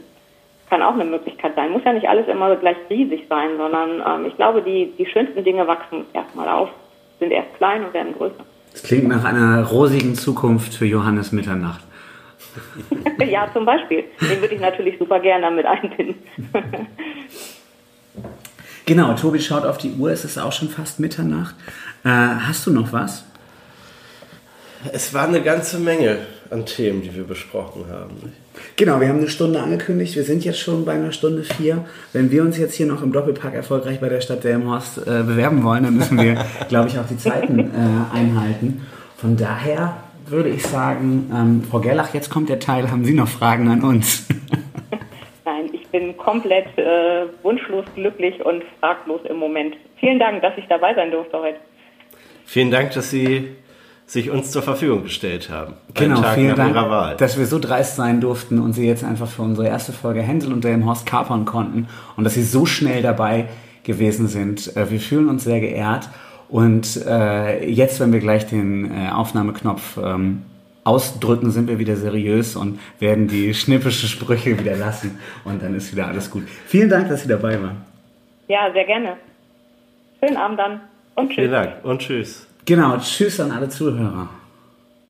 [0.70, 1.72] Kann auch eine Möglichkeit sein.
[1.72, 5.44] Muss ja nicht alles immer gleich riesig sein, sondern ähm, ich glaube, die, die schönsten
[5.44, 6.70] Dinge wachsen erstmal auf,
[7.24, 8.46] sind erst klein und werden größer.
[8.74, 11.82] Das klingt nach einer rosigen Zukunft für Johannes Mitternacht.
[13.26, 14.04] ja, zum Beispiel.
[14.20, 16.16] Den würde ich natürlich super gerne damit einbinden.
[18.86, 21.56] genau, Tobi schaut auf die Uhr, es ist auch schon fast Mitternacht.
[22.04, 23.26] Äh, hast du noch was?
[24.92, 26.18] Es war eine ganze Menge
[26.50, 28.34] an Themen, die wir besprochen haben.
[28.76, 30.16] Genau, wir haben eine Stunde angekündigt.
[30.16, 31.86] Wir sind jetzt schon bei einer Stunde vier.
[32.12, 35.64] Wenn wir uns jetzt hier noch im Doppelpack erfolgreich bei der Stadt Delmenhorst äh, bewerben
[35.64, 38.86] wollen, dann müssen wir, glaube ich, auch die Zeiten äh, einhalten.
[39.18, 42.90] Von daher würde ich sagen, ähm, Frau Gerlach, jetzt kommt der Teil.
[42.90, 44.28] Haben Sie noch Fragen an uns?
[45.46, 49.76] Nein, ich bin komplett äh, wunschlos glücklich und fraglos im Moment.
[50.00, 51.58] Vielen Dank, dass ich dabei sein durfte heute.
[52.46, 53.56] Vielen Dank, dass Sie
[54.06, 55.74] sich uns zur Verfügung gestellt haben.
[55.94, 59.68] Genau, vielen Dank, dass wir so dreist sein durften und Sie jetzt einfach für unsere
[59.68, 63.48] erste Folge Hänsel und Horst kapern konnten und dass Sie so schnell dabei
[63.84, 64.76] gewesen sind.
[64.76, 66.10] Äh, wir fühlen uns sehr geehrt
[66.50, 70.44] und äh, jetzt, wenn wir gleich den äh, Aufnahmeknopf ähm,
[70.84, 75.94] ausdrücken, sind wir wieder seriös und werden die schnippischen Sprüche wieder lassen und dann ist
[75.94, 76.44] wieder alles gut.
[76.68, 77.82] Vielen Dank, dass Sie dabei waren.
[78.48, 79.18] Ja, sehr gerne.
[80.20, 80.82] Schönen Abend dann
[81.16, 81.36] und tschüss.
[81.36, 82.48] Vielen Dank und tschüss.
[82.66, 84.30] Genau, tschüss an alle Zuhörer.